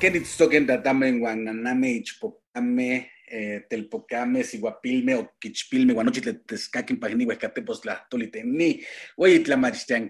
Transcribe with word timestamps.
Kenitzoken 0.00 0.66
tatame 0.66 1.12
guananame 1.18 1.90
ichpocame 2.00 3.10
eh, 3.30 3.66
telpocame, 3.68 4.42
siguapilme, 4.42 5.14
o 5.14 5.32
quichpilme, 5.38 5.92
guanochitle, 5.92 6.34
tescaquin, 6.46 6.98
pagini, 6.98 7.24
huescatepos, 7.24 7.80
tolitení, 8.10 8.80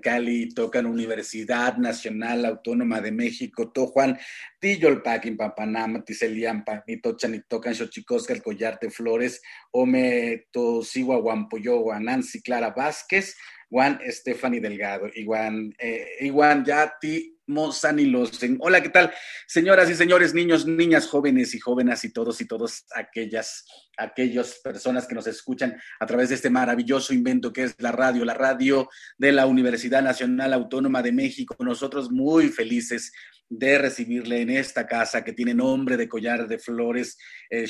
cali 0.00 0.48
tocan 0.54 0.86
Universidad 0.86 1.76
Nacional 1.76 2.46
Autónoma 2.46 3.00
de 3.00 3.12
México, 3.12 3.70
to 3.70 3.88
Juan, 3.88 4.18
Tiyolpaquin, 4.58 5.36
Pampanama, 5.36 6.02
Tiseliampa, 6.02 6.82
ni 6.86 6.96
tochan, 6.96 7.32
ni 7.32 7.40
tocan, 7.46 7.74
xochicosca, 7.74 8.32
el 8.32 8.42
collar 8.42 8.78
de 8.80 8.90
flores, 8.90 9.42
ome, 9.72 10.46
tosigua, 10.50 11.20
guampoyo, 11.20 11.84
Nancy 12.00 12.40
Clara 12.40 12.70
Vázquez, 12.70 13.36
Juan 13.68 14.00
Stephanie 14.08 14.60
Delgado, 14.60 15.08
iguan, 15.14 15.74
eh, 15.78 16.16
iguan, 16.20 16.64
ya 16.64 16.92
ti, 17.00 17.36
Mozanilosen. 17.50 18.56
Hola, 18.60 18.82
¿qué 18.82 18.88
tal? 18.88 19.12
Señoras 19.46 19.90
y 19.90 19.94
señores, 19.94 20.32
niños, 20.32 20.66
niñas, 20.66 21.06
jóvenes 21.06 21.54
y 21.54 21.58
jóvenes 21.58 22.04
y 22.04 22.12
todos 22.12 22.40
y 22.40 22.46
todos 22.46 22.84
aquellas, 22.94 23.64
aquellas 23.98 24.60
personas 24.64 25.06
que 25.06 25.14
nos 25.14 25.26
escuchan 25.26 25.78
a 25.98 26.06
través 26.06 26.30
de 26.30 26.36
este 26.36 26.48
maravilloso 26.48 27.12
invento 27.12 27.52
que 27.52 27.64
es 27.64 27.74
la 27.78 27.92
radio, 27.92 28.24
la 28.24 28.34
radio 28.34 28.88
de 29.18 29.32
la 29.32 29.46
Universidad 29.46 30.02
Nacional 30.02 30.52
Autónoma 30.54 31.02
de 31.02 31.12
México. 31.12 31.56
Nosotros 31.58 32.10
muy 32.10 32.48
felices 32.48 33.12
de 33.50 33.78
recibirle 33.78 34.42
en 34.42 34.50
esta 34.50 34.86
casa 34.86 35.24
que 35.24 35.32
tiene 35.32 35.52
nombre 35.52 35.96
de 35.96 36.08
collar 36.08 36.46
de 36.46 36.58
flores, 36.58 37.18
eh, 37.50 37.66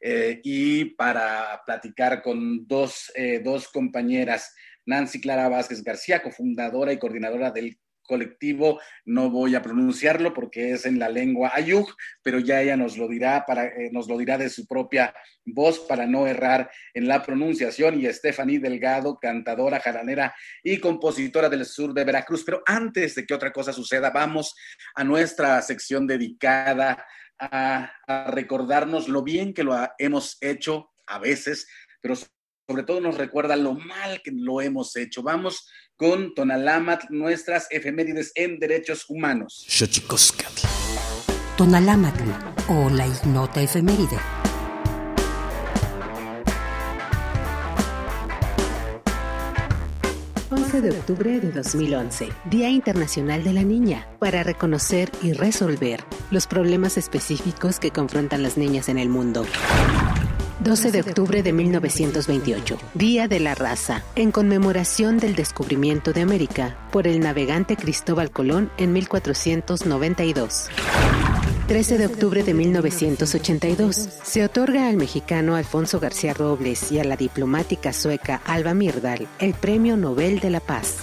eh, 0.00 0.40
y 0.42 0.84
para 0.94 1.60
platicar 1.66 2.22
con 2.22 2.66
dos, 2.66 3.12
eh, 3.14 3.42
dos 3.44 3.68
compañeras, 3.68 4.54
Nancy 4.86 5.20
Clara 5.20 5.50
Vázquez 5.50 5.84
García, 5.84 6.22
cofundadora 6.22 6.92
y 6.92 6.98
coordinadora 6.98 7.50
del 7.50 7.78
colectivo, 8.06 8.80
no 9.04 9.30
voy 9.30 9.54
a 9.54 9.62
pronunciarlo 9.62 10.32
porque 10.32 10.72
es 10.72 10.86
en 10.86 10.98
la 10.98 11.08
lengua 11.08 11.52
ayuk, 11.54 11.94
pero 12.22 12.38
ya 12.38 12.62
ella 12.62 12.76
nos 12.76 12.96
lo 12.96 13.08
dirá 13.08 13.44
para 13.46 13.66
eh, 13.66 13.90
nos 13.92 14.08
lo 14.08 14.16
dirá 14.16 14.38
de 14.38 14.48
su 14.48 14.66
propia 14.66 15.14
voz 15.44 15.80
para 15.80 16.06
no 16.06 16.26
errar 16.26 16.70
en 16.94 17.08
la 17.08 17.22
pronunciación 17.22 18.00
y 18.00 18.12
Stephanie 18.12 18.58
Delgado, 18.58 19.18
cantadora, 19.18 19.80
jaranera 19.80 20.34
y 20.62 20.78
compositora 20.78 21.48
del 21.48 21.64
sur 21.64 21.92
de 21.92 22.04
Veracruz. 22.04 22.44
Pero 22.44 22.62
antes 22.66 23.14
de 23.14 23.26
que 23.26 23.34
otra 23.34 23.52
cosa 23.52 23.72
suceda, 23.72 24.10
vamos 24.10 24.54
a 24.94 25.04
nuestra 25.04 25.60
sección 25.62 26.06
dedicada 26.06 27.04
a 27.38 27.92
recordarnos 28.28 29.08
lo 29.08 29.22
bien 29.22 29.52
que 29.52 29.62
lo 29.62 29.76
hemos 29.98 30.38
hecho 30.40 30.90
a 31.06 31.18
veces, 31.18 31.68
pero 32.00 32.14
sobre 32.68 32.82
todo 32.82 33.00
nos 33.00 33.16
recuerda 33.16 33.56
lo 33.56 33.74
mal 33.74 34.20
que 34.22 34.32
lo 34.32 34.60
hemos 34.60 34.96
hecho. 34.96 35.22
Vamos 35.22 35.70
con 35.96 36.34
Tonalamat, 36.34 37.10
nuestras 37.10 37.68
efemérides 37.70 38.32
en 38.34 38.58
derechos 38.58 39.06
humanos. 39.08 39.66
Tonalamat 41.56 42.14
o 42.68 42.90
la 42.90 43.06
ignota 43.06 43.62
efeméride. 43.62 44.18
de 50.80 50.90
octubre 50.90 51.40
de 51.40 51.52
2011, 51.52 52.28
Día 52.50 52.68
Internacional 52.68 53.42
de 53.42 53.54
la 53.54 53.62
Niña, 53.62 54.06
para 54.18 54.42
reconocer 54.42 55.10
y 55.22 55.32
resolver 55.32 56.04
los 56.30 56.46
problemas 56.46 56.98
específicos 56.98 57.80
que 57.80 57.90
confrontan 57.90 58.42
las 58.42 58.58
niñas 58.58 58.90
en 58.90 58.98
el 58.98 59.08
mundo. 59.08 59.46
12 60.60 60.90
de 60.90 61.00
octubre 61.00 61.42
de 61.42 61.52
1928, 61.52 62.78
Día 62.94 63.28
de 63.28 63.40
la 63.40 63.54
Raza, 63.54 64.02
en 64.14 64.32
conmemoración 64.32 65.18
del 65.18 65.34
descubrimiento 65.34 66.14
de 66.14 66.22
América 66.22 66.78
por 66.90 67.06
el 67.06 67.20
navegante 67.20 67.76
Cristóbal 67.76 68.30
Colón 68.30 68.70
en 68.78 68.92
1492. 68.94 70.68
13 71.68 71.98
de 71.98 72.06
octubre 72.06 72.42
de 72.42 72.54
1982, 72.54 73.96
se 73.96 74.44
otorga 74.44 74.88
al 74.88 74.96
mexicano 74.96 75.56
Alfonso 75.56 76.00
García 76.00 76.32
Robles 76.32 76.90
y 76.90 77.00
a 77.00 77.04
la 77.04 77.16
diplomática 77.16 77.92
sueca 77.92 78.40
Alba 78.46 78.72
Mirdal 78.72 79.26
el 79.38 79.52
Premio 79.52 79.96
Nobel 79.96 80.40
de 80.40 80.50
la 80.50 80.60
Paz. 80.60 80.98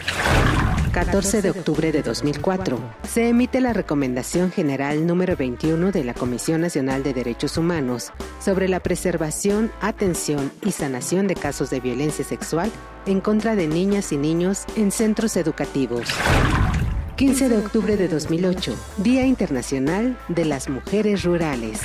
14 0.94 1.42
de 1.42 1.50
octubre 1.50 1.92
de 1.92 2.04
2004, 2.04 2.78
se 3.02 3.28
emite 3.28 3.60
la 3.62 3.74
Recomendación 3.74 4.52
General 4.52 5.08
número 5.08 5.36
21 5.36 5.92
de 5.92 6.04
la 6.04 6.14
Comisión 6.14 6.62
Nacional 6.62 7.02
de 7.02 7.16
Derechos 7.16 7.58
Humanos 7.58 8.12
sobre 8.40 8.70
la 8.70 8.80
preservación, 8.80 9.72
atención 9.82 10.52
y 10.64 10.72
sanación 10.72 11.26
de 11.26 11.34
casos 11.34 11.72
de 11.72 11.80
violencia 11.80 12.24
sexual 12.24 12.72
en 13.08 13.22
contra 13.22 13.56
de 13.56 13.68
niñas 13.68 14.12
y 14.12 14.18
niños 14.18 14.66
en 14.76 14.92
centros 14.92 15.36
educativos. 15.36 16.08
15 17.16 17.48
de 17.48 17.58
octubre 17.60 17.96
de 17.96 18.08
2008, 18.08 18.76
Día 18.98 19.24
Internacional 19.24 20.18
de 20.30 20.46
las 20.46 20.68
Mujeres 20.68 21.24
Rurales. 21.24 21.80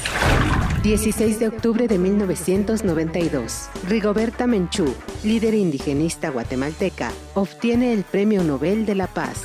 16 0.83 1.39
de 1.39 1.49
octubre 1.49 1.87
de 1.87 1.99
1992, 1.99 3.69
Rigoberta 3.87 4.47
Menchú, 4.47 4.95
líder 5.25 5.53
indigenista 5.53 6.31
guatemalteca, 6.31 7.13
obtiene 7.35 7.93
el 7.93 8.05
Premio 8.05 8.43
Nobel 8.43 8.87
de 8.87 8.95
la 8.95 9.07
Paz. 9.07 9.45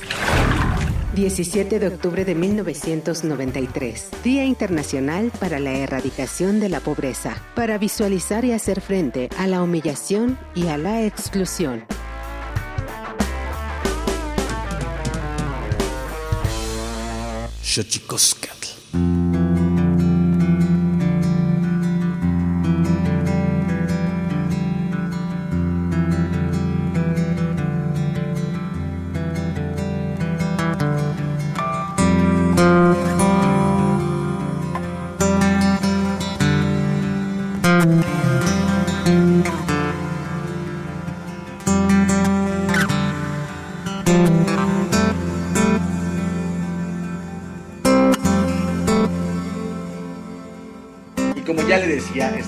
17 1.15 1.79
de 1.79 1.87
octubre 1.87 2.23
de 2.23 2.33
1993, 2.33 4.09
Día 4.23 4.45
Internacional 4.45 5.31
para 5.37 5.59
la 5.59 5.73
Erradicación 5.73 6.61
de 6.61 6.69
la 6.69 6.79
Pobreza, 6.79 7.35
para 7.55 7.77
visualizar 7.77 8.45
y 8.45 8.53
hacer 8.53 8.79
frente 8.79 9.27
a 9.37 9.47
la 9.47 9.61
humillación 9.61 10.39
y 10.55 10.67
a 10.67 10.77
la 10.77 11.03
exclusión. 11.03 11.83
Xochicoscatl. 17.63 19.52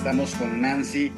Estamos 0.06 0.36
con 0.36 0.60
Nancy 0.60 1.10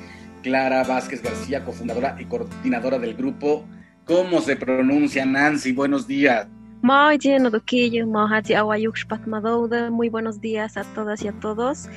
Clara 0.43 0.83
Vázquez 0.83 1.23
García, 1.23 1.63
cofundadora 1.63 2.17
y 2.19 2.25
coordinadora 2.25 2.99
del 2.99 3.13
grupo. 3.13 3.69
¿Cómo 4.07 4.41
se 4.41 4.57
pronuncia 4.57 5.27
Nancy? 5.27 5.73
Buenos 5.73 6.07
días. 6.07 6.49
Muy 9.91 10.09
buenos 10.09 10.41
días 10.41 10.79
a 10.79 10.85
todas 10.95 11.23
y 11.23 11.29
a 11.29 11.33
todos. 11.33 11.91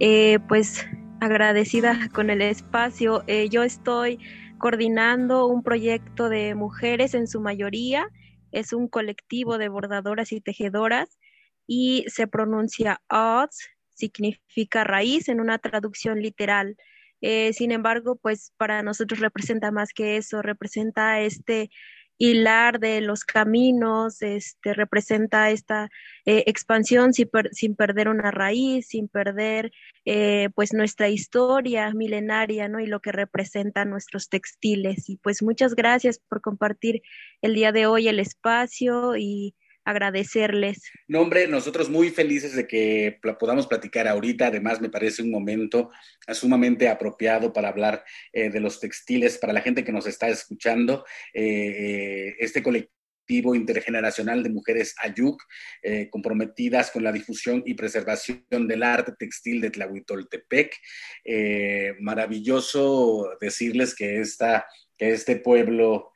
Eh, 0.00 0.38
pues 0.48 0.86
agradecida 1.20 2.08
con 2.14 2.30
el 2.30 2.40
espacio. 2.40 3.24
Eh, 3.26 3.50
yo 3.50 3.62
estoy 3.62 4.18
coordinando 4.56 5.48
un 5.48 5.62
proyecto 5.62 6.30
de 6.30 6.54
mujeres 6.54 7.12
en 7.12 7.26
su 7.26 7.42
mayoría. 7.42 8.08
Es 8.52 8.72
un 8.72 8.88
colectivo 8.88 9.58
de 9.58 9.68
bordadoras 9.68 10.32
y 10.32 10.40
tejedoras 10.40 11.18
y 11.66 12.06
se 12.08 12.26
pronuncia 12.26 13.02
odds 13.10 13.68
significa 13.98 14.84
raíz 14.84 15.28
en 15.28 15.40
una 15.40 15.58
traducción 15.58 16.20
literal. 16.20 16.76
Eh, 17.20 17.52
sin 17.52 17.72
embargo, 17.72 18.16
pues 18.16 18.52
para 18.56 18.82
nosotros 18.82 19.20
representa 19.20 19.70
más 19.70 19.92
que 19.92 20.16
eso, 20.16 20.40
representa 20.42 21.20
este 21.20 21.70
hilar 22.18 22.80
de 22.80 23.00
los 23.00 23.24
caminos, 23.24 24.22
este, 24.22 24.74
representa 24.74 25.50
esta 25.50 25.88
eh, 26.26 26.44
expansión 26.46 27.12
sin, 27.12 27.76
perder 27.76 28.08
una 28.08 28.30
raíz, 28.32 28.88
sin 28.88 29.08
perder 29.08 29.72
eh, 30.04 30.50
pues 30.54 30.72
nuestra 30.74 31.08
historia 31.08 31.92
milenaria, 31.94 32.68
¿no? 32.68 32.80
Y 32.80 32.86
lo 32.86 33.00
que 33.00 33.12
representa 33.12 33.84
nuestros 33.84 34.28
textiles. 34.28 35.08
Y 35.08 35.16
pues 35.18 35.42
muchas 35.42 35.74
gracias 35.74 36.18
por 36.18 36.40
compartir 36.40 37.02
el 37.40 37.54
día 37.54 37.72
de 37.72 37.86
hoy 37.86 38.08
el 38.08 38.18
espacio 38.18 39.16
y 39.16 39.54
agradecerles. 39.88 40.82
No, 41.06 41.22
hombre, 41.22 41.48
nosotros 41.48 41.88
muy 41.88 42.10
felices 42.10 42.54
de 42.54 42.66
que 42.66 43.18
podamos 43.40 43.66
platicar 43.66 44.06
ahorita. 44.06 44.48
Además, 44.48 44.82
me 44.82 44.90
parece 44.90 45.22
un 45.22 45.30
momento 45.30 45.90
sumamente 46.34 46.88
apropiado 46.88 47.54
para 47.54 47.70
hablar 47.70 48.04
eh, 48.34 48.50
de 48.50 48.60
los 48.60 48.80
textiles 48.80 49.38
para 49.38 49.54
la 49.54 49.62
gente 49.62 49.84
que 49.84 49.92
nos 49.92 50.06
está 50.06 50.28
escuchando. 50.28 51.06
Eh, 51.32 51.42
eh, 51.42 52.36
este 52.38 52.62
colectivo 52.62 53.54
intergeneracional 53.54 54.42
de 54.42 54.50
mujeres 54.50 54.94
Ayuk, 55.02 55.42
comprometidas 56.10 56.90
con 56.90 57.04
la 57.04 57.12
difusión 57.12 57.62
y 57.66 57.74
preservación 57.74 58.66
del 58.66 58.82
arte 58.82 59.12
textil 59.18 59.60
de 59.60 59.68
Tlahuitoltepec. 59.68 60.74
maravilloso 62.00 63.36
decirles 63.38 63.94
que, 63.94 64.20
esta, 64.20 64.66
que 64.96 65.10
este 65.10 65.36
pueblo 65.36 66.12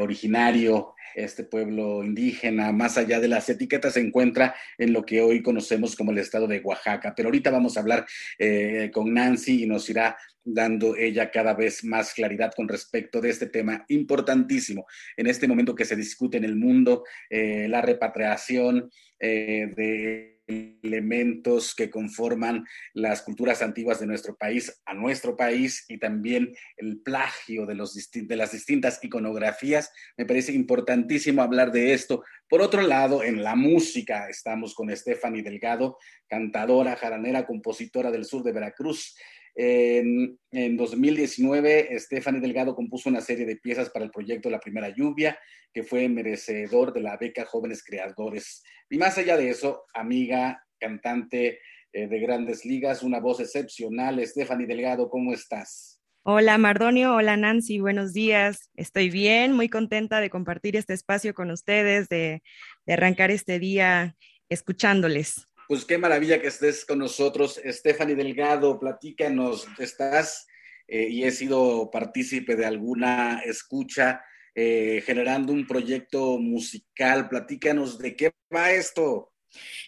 originario 0.00 0.96
este 1.24 1.44
pueblo 1.44 2.04
indígena, 2.04 2.72
más 2.72 2.98
allá 2.98 3.20
de 3.20 3.28
las 3.28 3.48
etiquetas, 3.48 3.94
se 3.94 4.00
encuentra 4.00 4.54
en 4.76 4.92
lo 4.92 5.04
que 5.04 5.20
hoy 5.20 5.42
conocemos 5.42 5.96
como 5.96 6.12
el 6.12 6.18
estado 6.18 6.46
de 6.46 6.60
Oaxaca. 6.60 7.14
Pero 7.16 7.28
ahorita 7.28 7.50
vamos 7.50 7.76
a 7.76 7.80
hablar 7.80 8.06
eh, 8.38 8.90
con 8.92 9.12
Nancy 9.12 9.64
y 9.64 9.66
nos 9.66 9.88
irá 9.90 10.16
dando 10.44 10.96
ella 10.96 11.30
cada 11.30 11.54
vez 11.54 11.84
más 11.84 12.14
claridad 12.14 12.52
con 12.56 12.68
respecto 12.68 13.20
de 13.20 13.30
este 13.30 13.46
tema 13.46 13.84
importantísimo 13.88 14.86
en 15.16 15.26
este 15.26 15.46
momento 15.46 15.74
que 15.74 15.84
se 15.84 15.96
discute 15.96 16.38
en 16.38 16.44
el 16.44 16.56
mundo, 16.56 17.04
eh, 17.28 17.68
la 17.68 17.82
repatriación 17.82 18.90
eh, 19.20 19.70
de 19.76 20.37
elementos 20.48 21.74
que 21.74 21.90
conforman 21.90 22.66
las 22.94 23.22
culturas 23.22 23.62
antiguas 23.62 24.00
de 24.00 24.06
nuestro 24.06 24.36
país 24.36 24.80
a 24.86 24.94
nuestro 24.94 25.36
país 25.36 25.84
y 25.88 25.98
también 25.98 26.54
el 26.76 27.00
plagio 27.02 27.66
de, 27.66 27.74
los 27.74 27.94
de 28.12 28.36
las 28.36 28.52
distintas 28.52 28.98
iconografías. 29.02 29.92
Me 30.16 30.26
parece 30.26 30.52
importantísimo 30.52 31.42
hablar 31.42 31.70
de 31.70 31.92
esto. 31.92 32.24
Por 32.48 32.62
otro 32.62 32.82
lado, 32.82 33.22
en 33.22 33.42
la 33.42 33.54
música 33.54 34.28
estamos 34.28 34.74
con 34.74 34.94
Stephanie 34.96 35.42
Delgado, 35.42 35.98
cantadora, 36.26 36.96
jaranera, 36.96 37.46
compositora 37.46 38.10
del 38.10 38.24
sur 38.24 38.42
de 38.42 38.52
Veracruz. 38.52 39.14
En, 39.60 40.38
2019, 40.76 41.98
Stephanie 41.98 42.40
Delgado 42.40 42.76
compuso 42.76 43.08
una 43.08 43.20
serie 43.20 43.44
de 43.44 43.56
piezas 43.56 43.90
para 43.90 44.04
el 44.04 44.12
proyecto 44.12 44.48
La 44.48 44.60
Primera 44.60 44.88
Lluvia, 44.94 45.36
que 45.72 45.82
fue 45.82 46.08
merecedor 46.08 46.92
de 46.92 47.00
la 47.00 47.16
beca 47.16 47.44
Jóvenes 47.44 47.82
Creadores. 47.82 48.62
Y 48.88 48.98
más 48.98 49.18
allá 49.18 49.36
de 49.36 49.50
eso, 49.50 49.82
amiga, 49.94 50.64
cantante 50.78 51.58
eh, 51.92 52.06
de 52.06 52.20
grandes 52.20 52.64
ligas, 52.64 53.02
una 53.02 53.18
voz 53.18 53.40
excepcional. 53.40 54.24
Stephanie 54.24 54.68
Delgado, 54.68 55.10
¿cómo 55.10 55.32
estás? 55.32 56.00
Hola 56.22 56.56
Mardonio, 56.56 57.16
hola 57.16 57.36
Nancy, 57.36 57.80
buenos 57.80 58.12
días. 58.12 58.70
Estoy 58.76 59.10
bien, 59.10 59.54
muy 59.54 59.68
contenta 59.68 60.20
de 60.20 60.30
compartir 60.30 60.76
este 60.76 60.94
espacio 60.94 61.34
con 61.34 61.50
ustedes, 61.50 62.08
de, 62.08 62.42
de 62.86 62.92
arrancar 62.92 63.32
este 63.32 63.58
día 63.58 64.14
escuchándoles. 64.48 65.47
Pues 65.68 65.84
qué 65.84 65.98
maravilla 65.98 66.40
que 66.40 66.46
estés 66.46 66.86
con 66.86 66.98
nosotros. 66.98 67.60
Stephanie 67.62 68.14
Delgado, 68.14 68.80
platícanos, 68.80 69.68
estás 69.78 70.46
eh, 70.86 71.08
y 71.10 71.24
he 71.24 71.30
sido 71.30 71.90
partícipe 71.90 72.56
de 72.56 72.64
alguna 72.64 73.42
escucha 73.44 74.22
eh, 74.54 75.02
generando 75.04 75.52
un 75.52 75.66
proyecto 75.66 76.38
musical. 76.38 77.28
Platícanos 77.28 77.98
de 77.98 78.16
qué 78.16 78.32
va 78.52 78.70
esto. 78.70 79.34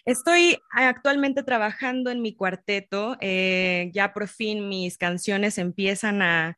Estoy 0.05 0.57
actualmente 0.71 1.43
trabajando 1.43 2.11
en 2.11 2.21
mi 2.21 2.35
cuarteto, 2.35 3.17
eh, 3.21 3.89
ya 3.93 4.13
por 4.13 4.27
fin 4.27 4.67
mis 4.69 4.97
canciones 4.97 5.57
empiezan 5.57 6.21
a, 6.21 6.57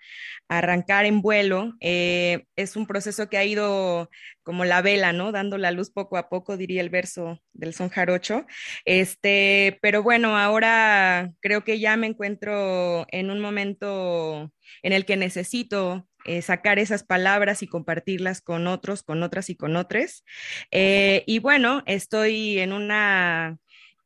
arrancar 0.50 1.06
en 1.06 1.22
vuelo. 1.22 1.74
Eh, 1.80 2.46
es 2.56 2.76
un 2.76 2.86
proceso 2.86 3.28
que 3.30 3.38
ha 3.38 3.46
ido 3.46 4.10
como 4.44 4.66
la 4.66 4.82
vela, 4.82 5.14
¿no? 5.14 5.32
Dando 5.32 5.58
la 5.58 5.72
luz 5.72 5.90
poco 5.90 6.18
a 6.18 6.30
poco, 6.30 6.58
diría 6.58 6.82
el 6.82 6.90
verso 6.90 7.40
del 7.54 7.74
son 7.74 7.90
jarocho. 7.90 8.46
Este, 8.86 9.80
pero 9.82 10.04
bueno, 10.04 10.38
ahora 10.38 11.32
creo 11.42 11.64
que 11.64 11.80
ya 11.80 11.98
me 11.98 12.08
encuentro 12.08 13.06
en 13.10 13.32
un 13.32 13.40
momento 13.40 14.52
en 14.84 14.94
el 14.94 15.06
que 15.06 15.18
necesito 15.18 16.08
eh, 16.26 16.42
sacar 16.42 16.80
esas 16.80 17.04
palabras 17.04 17.64
y 17.64 17.68
compartirlas 17.68 18.42
con 18.42 18.68
otros, 18.68 19.04
con 19.04 19.24
otras 19.24 19.50
y 19.50 19.56
con 19.56 19.76
otros. 19.76 20.24
Eh, 20.72 21.24
y 21.28 21.40
bueno, 21.40 21.84
estoy 21.86 22.60
en 22.60 22.74
una 22.74 23.58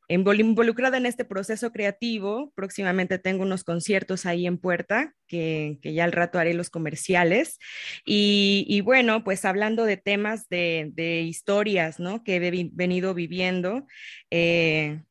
involucrada 0.10 0.98
en 0.98 1.06
este 1.06 1.26
proceso 1.26 1.72
creativo. 1.72 2.52
Próximamente 2.56 3.20
tengo 3.20 3.44
unos 3.44 3.64
conciertos 3.64 4.26
ahí 4.26 4.48
en 4.48 4.58
puerta, 4.58 5.14
que, 5.28 5.80
ya 5.84 6.06
al 6.06 6.12
rato 6.12 6.40
haré 6.40 6.54
los 6.54 6.70
comerciales. 6.70 7.60
Y, 8.06 8.82
bueno, 8.82 9.24
pues 9.24 9.46
hablando 9.46 9.86
de 9.86 9.98
temas 9.98 10.48
de, 10.50 11.24
historias, 11.28 12.00
¿no? 12.00 12.24
Que 12.24 12.38
he 12.38 12.70
venido 12.72 13.14
viviendo. 13.14 13.86
Eh, 14.32 15.02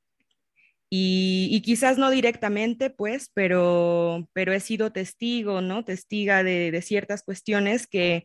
y, 0.88 1.60
quizás 1.62 1.98
no 1.98 2.10
directamente, 2.10 2.90
pues, 2.90 3.30
pero, 3.34 4.28
pero 4.32 4.52
he 4.52 4.60
sido 4.60 4.92
testigo, 4.92 5.60
¿no? 5.60 5.84
Testiga 5.84 6.44
de, 6.44 6.80
ciertas 6.82 7.22
cuestiones 7.24 7.86
que, 7.88 8.24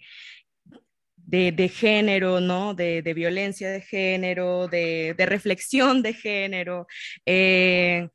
de, 1.18 1.70
género, 1.70 2.40
¿no? 2.40 2.74
De, 2.76 3.02
violencia 3.16 3.70
de 3.72 3.82
género, 3.82 4.68
de, 4.68 5.16
reflexión 5.18 6.04
de 6.04 6.14
género. 6.14 6.88
Eh, 7.26 8.10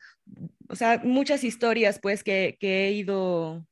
o 0.68 0.76
sea, 0.76 1.00
muchas 1.04 1.44
historias, 1.44 1.98
pues, 2.00 2.22
que, 2.22 2.56
que, 2.60 2.88
he 2.88 2.92
ido, 2.92 3.66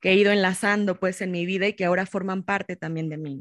que 0.00 0.10
he 0.10 0.14
ido 0.16 0.32
enlazando, 0.32 0.98
pues, 0.98 1.20
en 1.20 1.32
mi 1.32 1.44
vida 1.46 1.68
y 1.68 1.74
que 1.74 1.84
ahora 1.84 2.06
forman 2.06 2.44
parte 2.44 2.76
también 2.76 3.08
de 3.10 3.18
mí. 3.18 3.40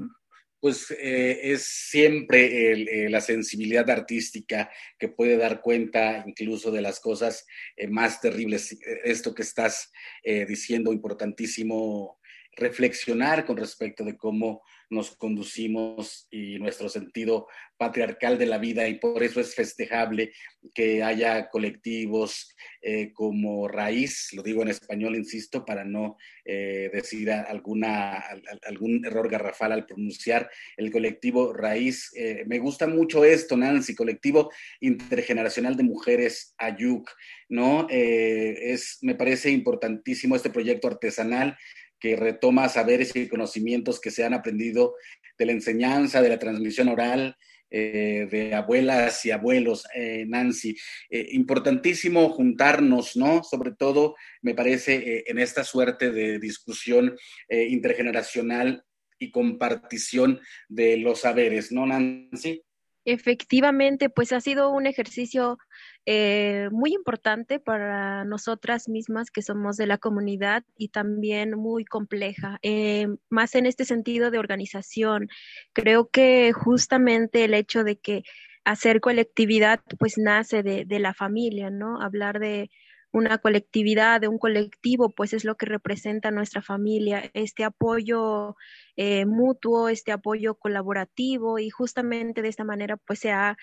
Pues 0.63 0.91
eh, 0.91 1.51
es 1.51 1.65
siempre 1.65 2.71
eh, 2.71 3.09
la 3.09 3.19
sensibilidad 3.19 3.89
artística 3.89 4.71
que 4.97 5.09
puede 5.09 5.35
dar 5.35 5.59
cuenta 5.59 6.23
incluso 6.25 6.71
de 6.71 6.79
las 6.81 7.01
cosas 7.01 7.45
eh, 7.75 7.89
más 7.89 8.21
terribles. 8.21 8.79
Esto 9.03 9.35
que 9.35 9.41
estás 9.41 9.91
diciendo, 10.23 10.93
importantísimo 10.93 12.17
reflexionar 12.55 13.45
con 13.45 13.57
respecto 13.57 14.05
de 14.05 14.15
cómo 14.15 14.61
nos 14.93 15.15
conducimos 15.15 16.27
y 16.31 16.59
nuestro 16.59 16.87
sentido 16.89 17.47
patriarcal 17.77 18.37
de 18.37 18.45
la 18.45 18.57
vida 18.57 18.87
y 18.87 18.95
por 18.95 19.23
eso 19.23 19.41
es 19.41 19.55
festejable 19.55 20.31
que 20.73 21.03
haya 21.03 21.49
colectivos 21.49 22.55
eh, 22.81 23.11
como 23.13 23.67
Raíz, 23.67 24.29
lo 24.33 24.43
digo 24.43 24.61
en 24.61 24.69
español, 24.69 25.15
insisto, 25.15 25.65
para 25.65 25.83
no 25.83 26.17
eh, 26.45 26.89
decir 26.93 27.31
alguna, 27.31 28.23
algún 28.65 29.05
error 29.05 29.29
garrafal 29.29 29.71
al 29.71 29.85
pronunciar 29.85 30.49
el 30.77 30.91
colectivo 30.91 31.53
Raíz. 31.53 32.11
Eh, 32.15 32.43
me 32.47 32.59
gusta 32.59 32.87
mucho 32.87 33.25
esto, 33.25 33.57
Nancy, 33.57 33.95
colectivo 33.95 34.51
intergeneracional 34.79 35.75
de 35.75 35.83
mujeres 35.83 36.53
Ayuk, 36.57 37.09
¿no? 37.49 37.87
es, 37.89 38.99
me 39.01 39.15
parece 39.15 39.49
importantísimo 39.51 40.35
este 40.35 40.49
proyecto 40.49 40.87
artesanal 40.87 41.57
que 42.03 42.17
retoma 42.17 42.67
saberes 42.67 43.15
y 43.15 43.29
conocimientos 43.29 44.01
que 44.01 44.11
se 44.11 44.25
han 44.25 44.33
aprendido 44.33 44.95
de 45.37 45.45
la 45.45 45.53
enseñanza, 45.53 46.21
de 46.21 46.27
la 46.27 46.37
transmisión 46.37 46.89
oral, 46.89 47.37
eh, 47.71 48.27
de 48.29 48.53
abuelas 48.53 49.25
y 49.25 49.31
abuelos, 49.31 49.85
eh, 49.95 50.25
Nancy. 50.27 50.75
Eh, 51.09 51.29
importantísimo 51.31 52.27
juntarnos, 52.31 53.15
¿no? 53.15 53.41
Sobre 53.41 53.71
todo, 53.71 54.17
me 54.41 54.53
parece, 54.53 55.23
en 55.27 55.39
esta 55.39 55.63
suerte 55.63 56.11
de 56.11 56.39
discusión 56.39 57.15
intergeneracional 57.49 58.83
y 59.17 59.31
compartición 59.31 60.41
de 60.67 60.97
los 60.97 61.21
saberes, 61.21 61.71
¿no, 61.71 61.85
Nancy? 61.85 62.61
Efectivamente, 63.05 64.09
pues 64.09 64.31
ha 64.31 64.39
sido 64.39 64.71
un 64.71 64.85
ejercicio 64.87 65.57
eh, 66.05 66.69
muy 66.71 66.93
importante 66.93 67.59
para 67.59 68.23
nosotras 68.23 68.87
mismas 68.87 69.29
que 69.29 69.41
somos 69.41 69.75
de 69.75 69.87
la 69.87 69.97
comunidad 69.97 70.63
y 70.77 70.89
también 70.89 71.57
muy 71.57 71.83
compleja, 71.83 72.59
eh, 72.61 73.07
más 73.29 73.55
en 73.55 73.65
este 73.65 73.83
sentido 73.83 74.31
de 74.31 74.39
organización. 74.39 75.27
Creo 75.73 76.09
que 76.09 76.53
justamente 76.53 77.43
el 77.43 77.53
hecho 77.53 77.83
de 77.83 77.97
que 77.97 78.23
hacer 78.63 79.01
colectividad 79.01 79.81
pues 79.99 80.17
nace 80.17 80.63
de, 80.63 80.85
de 80.85 80.99
la 80.99 81.13
familia, 81.13 81.69
¿no? 81.69 82.01
Hablar 82.01 82.39
de 82.39 82.69
una 83.13 83.37
colectividad, 83.37 84.19
de 84.19 84.27
un 84.27 84.39
colectivo, 84.39 85.11
pues 85.11 85.33
es 85.33 85.45
lo 85.45 85.55
que 85.55 85.67
representa 85.67 86.31
nuestra 86.31 86.61
familia, 86.61 87.29
este 87.33 87.63
apoyo 87.63 88.55
eh, 88.97 89.25
mutuo, 89.25 89.87
este 89.89 90.11
apoyo 90.11 90.55
colaborativo 90.55 91.59
y 91.59 91.69
justamente 91.69 92.41
de 92.41 92.49
esta 92.49 92.63
manera 92.63 92.97
pues 92.97 93.19
se 93.19 93.31
ha 93.31 93.55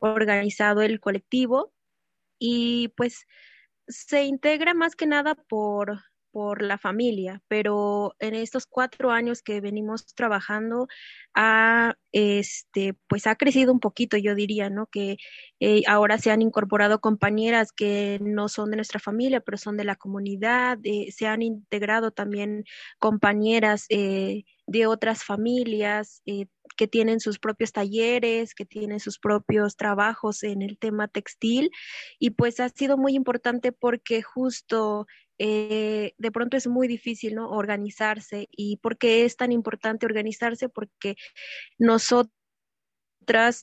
organizado 0.00 0.82
el 0.82 1.00
colectivo. 1.00 1.72
Y 2.40 2.88
pues 2.96 3.26
se 3.88 4.24
integra 4.24 4.74
más 4.74 4.94
que 4.96 5.06
nada 5.06 5.34
por 5.34 6.00
por 6.38 6.62
la 6.62 6.78
familia, 6.78 7.42
pero 7.48 8.14
en 8.20 8.36
estos 8.36 8.64
cuatro 8.64 9.10
años 9.10 9.42
que 9.42 9.60
venimos 9.60 10.06
trabajando, 10.14 10.86
ha, 11.34 11.96
este, 12.12 12.94
pues 13.08 13.26
ha 13.26 13.34
crecido 13.34 13.72
un 13.72 13.80
poquito, 13.80 14.16
yo 14.16 14.36
diría, 14.36 14.70
¿no? 14.70 14.86
Que 14.86 15.16
eh, 15.58 15.82
ahora 15.88 16.16
se 16.16 16.30
han 16.30 16.40
incorporado 16.40 17.00
compañeras 17.00 17.72
que 17.72 18.20
no 18.22 18.48
son 18.48 18.70
de 18.70 18.76
nuestra 18.76 19.00
familia, 19.00 19.40
pero 19.40 19.58
son 19.58 19.76
de 19.76 19.82
la 19.82 19.96
comunidad, 19.96 20.78
eh, 20.84 21.10
se 21.10 21.26
han 21.26 21.42
integrado 21.42 22.12
también 22.12 22.62
compañeras 23.00 23.86
eh, 23.88 24.44
de 24.68 24.86
otras 24.86 25.24
familias 25.24 26.22
que 26.76 26.86
tienen 26.86 27.20
sus 27.20 27.38
propios 27.38 27.72
talleres, 27.72 28.54
que 28.54 28.66
tienen 28.66 29.00
sus 29.00 29.18
propios 29.18 29.76
trabajos 29.76 30.42
en 30.44 30.60
el 30.60 30.78
tema 30.78 31.08
textil 31.08 31.70
y 32.18 32.30
pues 32.30 32.60
ha 32.60 32.68
sido 32.68 32.98
muy 32.98 33.14
importante 33.14 33.72
porque 33.72 34.22
justo 34.22 35.06
eh, 35.38 36.14
de 36.18 36.32
pronto 36.32 36.56
es 36.56 36.66
muy 36.66 36.88
difícil 36.88 37.34
¿no? 37.34 37.50
organizarse. 37.50 38.48
¿Y 38.50 38.78
por 38.78 38.98
qué 38.98 39.24
es 39.24 39.36
tan 39.36 39.52
importante 39.52 40.06
organizarse? 40.06 40.68
Porque 40.68 41.16
nosotros 41.78 42.37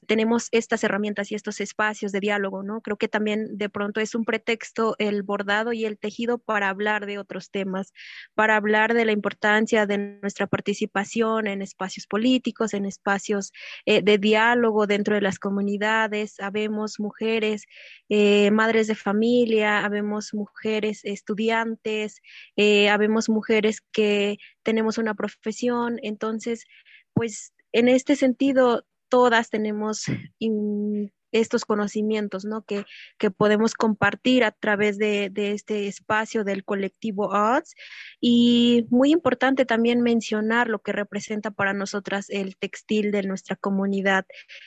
tenemos 0.05 0.48
estas 0.51 0.84
herramientas 0.84 1.31
y 1.31 1.36
estos 1.36 1.60
espacios 1.60 2.12
de 2.12 2.19
diálogo, 2.19 2.63
¿no? 2.63 2.81
Creo 2.81 2.98
que 2.98 3.07
también 3.07 3.57
de 3.57 3.69
pronto 3.69 4.00
es 4.00 4.15
un 4.15 4.25
pretexto 4.25 4.95
el 5.00 5.24
bordado 5.24 5.74
y 5.74 5.86
el 5.86 5.98
tejido 5.98 6.38
para 6.38 6.69
hablar 6.69 7.05
de 7.05 7.17
otros 7.17 7.51
temas, 7.51 7.93
para 8.34 8.55
hablar 8.55 8.93
de 8.93 9.05
la 9.05 9.12
importancia 9.12 9.86
de 9.86 9.98
nuestra 10.22 10.48
participación 10.48 11.48
en 11.48 11.62
espacios 11.62 12.07
políticos, 12.07 12.74
en 12.74 12.86
espacios 12.86 13.51
eh, 13.86 14.01
de 14.01 14.17
diálogo 14.17 14.88
dentro 14.88 15.15
de 15.15 15.22
las 15.22 15.39
comunidades. 15.39 16.39
Habemos 16.39 17.00
mujeres, 17.00 17.63
eh, 18.10 18.51
madres 18.51 18.88
de 18.88 18.95
familia, 18.95 19.84
habemos 19.86 20.34
mujeres 20.34 21.01
estudiantes, 21.03 22.22
eh, 22.55 22.89
habemos 22.89 23.29
mujeres 23.29 23.81
que 23.91 24.38
tenemos 24.63 24.98
una 24.98 25.15
profesión. 25.15 26.00
Entonces, 26.03 26.65
pues 27.13 27.53
en 27.72 27.89
este 27.89 28.15
sentido, 28.15 28.86
todas 29.15 29.50
tenemos 29.50 30.07
estos 31.31 31.63
conocimientos, 31.63 32.43
¿no? 32.43 32.63
Que, 32.63 32.84
que 33.17 33.31
podemos 33.31 33.74
compartir 33.74 34.43
a 34.43 34.51
través 34.51 34.98
de, 34.98 35.29
de, 35.29 35.53
este 35.53 35.88
espacio 35.88 36.43
del 36.43 36.65
colectivo 36.65 37.34
Arts. 37.34 37.75
Y 38.19 38.88
muy 38.89 39.13
importante 39.13 39.63
también 39.63 40.01
mencionar 40.01 40.67
lo 40.67 40.79
que 40.79 40.91
representa 40.91 41.50
para 41.50 41.72
nosotras 41.72 42.29
el 42.29 42.57
textil 42.57 43.13
de 43.13 43.24
nuestra 43.24 43.55
comunidad. 43.55 44.25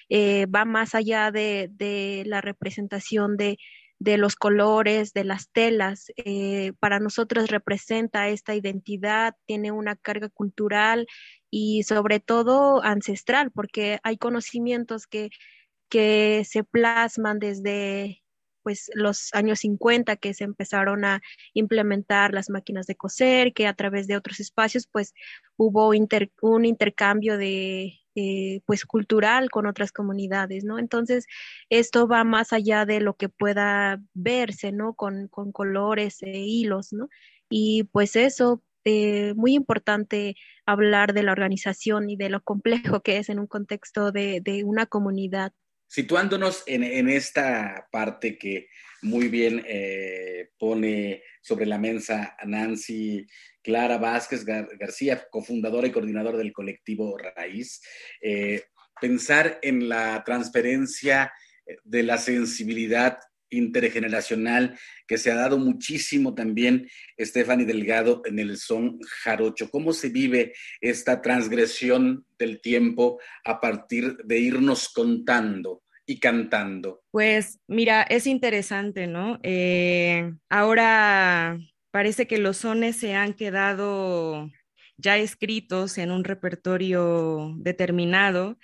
Eh, 0.09 0.47
va 0.47 0.64
más 0.64 0.95
allá 0.95 1.31
de, 1.31 1.69
de 1.71 2.23
la 2.25 2.40
representación 2.40 3.37
de 3.37 3.59
de 3.99 4.17
los 4.17 4.37
colores, 4.37 5.12
de 5.12 5.25
las 5.25 5.50
telas. 5.50 6.12
Eh, 6.17 6.73
para 6.78 7.00
nosotros 7.00 7.50
representa 7.50 8.28
esta 8.28 8.55
identidad, 8.55 9.35
tiene 9.47 9.73
una 9.73 9.97
carga 9.97 10.28
cultural 10.28 11.07
y 11.50 11.83
sobre 11.85 12.21
todo 12.21 12.83
ancestral, 12.85 13.50
porque 13.50 13.99
hay 14.02 14.19
conocimientos 14.19 15.07
que, 15.07 15.31
que 15.88 16.45
se 16.49 16.64
plasman 16.64 17.38
desde 17.38 18.23
pues 18.62 18.90
los 18.95 19.33
años 19.35 19.61
50 19.61 20.17
que 20.17 20.35
se 20.35 20.45
empezaron 20.45 21.05
a 21.05 21.23
implementar 21.55 22.35
las 22.35 22.50
máquinas 22.50 22.87
de 22.87 22.97
coser, 22.97 23.55
que 23.55 23.67
a 23.67 23.75
través 23.75 24.07
de 24.07 24.17
otros 24.17 24.40
espacios 24.40 24.87
pues 24.87 25.14
hubo 25.57 25.88
un 26.43 26.64
intercambio 26.67 27.38
de, 27.38 27.99
eh, 28.21 28.62
pues 28.67 28.85
cultural 28.85 29.49
con 29.49 29.67
otras 29.67 29.93
comunidades, 29.93 30.64
¿no? 30.64 30.81
Entonces, 30.81 31.26
esto 31.71 32.09
va 32.09 32.25
más 32.25 32.52
allá 32.52 32.85
de 32.85 33.00
lo 33.00 33.14
que 33.14 33.28
pueda 33.28 34.02
verse, 34.12 34.73
¿no? 34.73 34.95
Con, 34.95 35.28
colores 35.28 36.21
e 36.23 36.38
hilos, 36.40 36.93
¿no? 36.93 37.09
Y 37.49 37.85
pues 37.85 38.17
eso, 38.17 38.61
eh, 38.88 39.35
muy 39.35 39.54
importante 39.54 40.35
hablar 40.64 41.12
de 41.12 41.23
la 41.23 41.33
organización 41.33 42.09
y 42.09 42.16
de 42.16 42.30
lo 42.30 42.42
complejo 42.42 43.02
que 43.02 43.18
es 43.18 43.28
en 43.28 43.38
un 43.38 43.47
contexto 43.47 44.12
de, 44.12 44.62
una 44.64 44.87
comunidad. 44.87 45.52
Situándonos 45.87 46.62
en, 46.66 47.09
esta 47.09 47.87
parte 47.92 48.38
que 48.38 48.68
muy 49.02 49.28
bien 49.28 49.62
eh, 49.66 50.50
pone 50.59 51.23
sobre 51.42 51.66
la 51.66 51.78
mesa 51.78 52.35
Nancy 52.47 53.26
Clara 53.62 53.99
Vázquez 53.99 54.47
García, 54.47 55.26
cofundadora 55.30 55.87
y 55.87 55.92
coordinadora 55.92 56.38
del 56.38 56.54
colectivo 56.54 57.18
Raíz, 57.18 57.83
eh, 58.23 58.62
pensar 58.99 59.59
en 59.61 59.90
la 59.90 60.23
transferencia 60.25 61.30
eh, 61.66 61.76
de 61.85 62.04
la 62.04 62.16
sensibilidad 62.16 63.18
intergeneracional 63.50 64.78
que 65.07 65.19
se 65.19 65.31
ha 65.31 65.37
dado 65.37 65.59
muchísimo 65.59 66.35
también, 66.35 66.88
Stephanie 67.19 67.67
Delgado, 67.67 68.23
en 68.25 68.38
el 68.38 68.57
son 68.57 68.99
jarocho. 69.23 69.71
¿Cómo 69.71 69.93
se 69.93 70.09
vive 70.09 70.52
esta 70.81 71.23
transgresión 71.23 72.26
del 72.38 72.61
tiempo 72.61 73.21
a 73.45 73.61
partir 73.61 74.17
de 74.25 74.38
irnos 74.38 74.88
contando? 74.88 75.83
y 76.11 76.21
cantando? 76.21 77.02
Pues 77.11 77.61
mira, 77.69 78.02
es 78.02 78.26
interesante, 78.26 79.07
¿no? 79.07 79.38
Eh, 79.43 80.33
ahora 80.49 81.59
parece 81.90 82.26
que 82.26 82.38
los 82.38 82.57
sones 82.57 82.97
se 82.97 83.14
han 83.14 83.35
quedado 83.35 84.50
ya 84.97 85.19
escritos 85.19 85.99
en 85.99 86.11
un 86.11 86.25
repertorio 86.25 87.55
determinado 87.59 88.59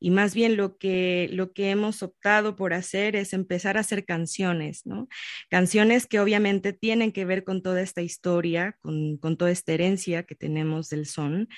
y 0.00 0.10
más 0.10 0.34
bien 0.34 0.56
lo 0.56 0.78
que, 0.78 1.28
lo 1.32 1.52
que 1.52 1.70
hemos 1.70 2.02
optado 2.02 2.56
por 2.56 2.72
hacer 2.72 3.14
es 3.16 3.32
empezar 3.32 3.76
a 3.76 3.80
hacer 3.80 4.04
canciones, 4.04 4.86
¿no? 4.86 5.08
Canciones 5.50 6.06
que 6.06 6.18
obviamente 6.18 6.72
tienen 6.72 7.12
que 7.12 7.24
ver 7.24 7.44
con 7.44 7.62
toda 7.62 7.82
esta 7.82 8.02
historia, 8.02 8.76
con, 8.80 9.18
toda 9.36 9.50
esta 9.50 9.72
herencia 9.72 10.22
que 10.24 10.34
tenemos 10.34 10.88
del 10.88 11.06
son. 11.06 11.48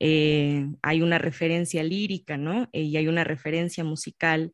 Eh, 0.00 0.66
hay 0.82 1.00
una 1.00 1.18
referencia 1.18 1.82
lírica, 1.82 2.36
¿no? 2.36 2.68
y 2.72 2.96
hay 2.96 3.06
una 3.06 3.24
referencia 3.24 3.84
musical, 3.84 4.52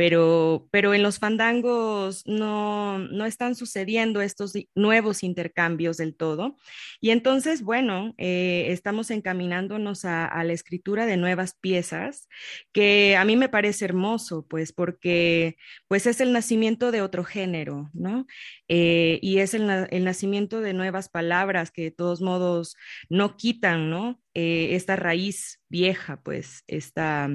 pero, 0.00 0.66
pero 0.70 0.94
en 0.94 1.02
los 1.02 1.18
fandangos 1.18 2.26
no, 2.26 2.96
no 2.96 3.26
están 3.26 3.54
sucediendo 3.54 4.22
estos 4.22 4.54
nuevos 4.74 5.22
intercambios 5.22 5.98
del 5.98 6.16
todo. 6.16 6.56
Y 7.02 7.10
entonces, 7.10 7.60
bueno, 7.60 8.14
eh, 8.16 8.68
estamos 8.68 9.10
encaminándonos 9.10 10.06
a, 10.06 10.42
la 10.42 10.54
escritura 10.54 11.04
de 11.04 11.18
nuevas 11.18 11.52
piezas, 11.52 12.30
que 12.72 13.14
a 13.14 13.26
mí 13.26 13.36
me 13.36 13.50
parece 13.50 13.84
hermoso, 13.84 14.46
pues 14.48 14.72
porque 14.72 15.58
pues 15.86 16.06
es 16.06 16.22
el 16.22 16.32
nacimiento 16.32 16.92
de 16.92 17.02
otro 17.02 17.22
género, 17.22 17.90
¿no? 17.92 18.26
Eh, 18.72 19.18
y 19.20 19.38
es 19.38 19.52
el, 19.54 19.66
nacimiento 20.04 20.60
de 20.60 20.74
nuevas 20.74 21.08
palabras 21.08 21.72
que 21.72 21.82
de 21.82 21.90
todos 21.90 22.20
modos 22.20 22.76
no 23.08 23.36
quitan, 23.36 23.90
¿no? 23.90 24.22
Eh, 24.32 24.76
esta 24.76 24.94
raíz 24.94 25.60
vieja, 25.68 26.22
pues 26.22 26.62
esta, 26.68 27.28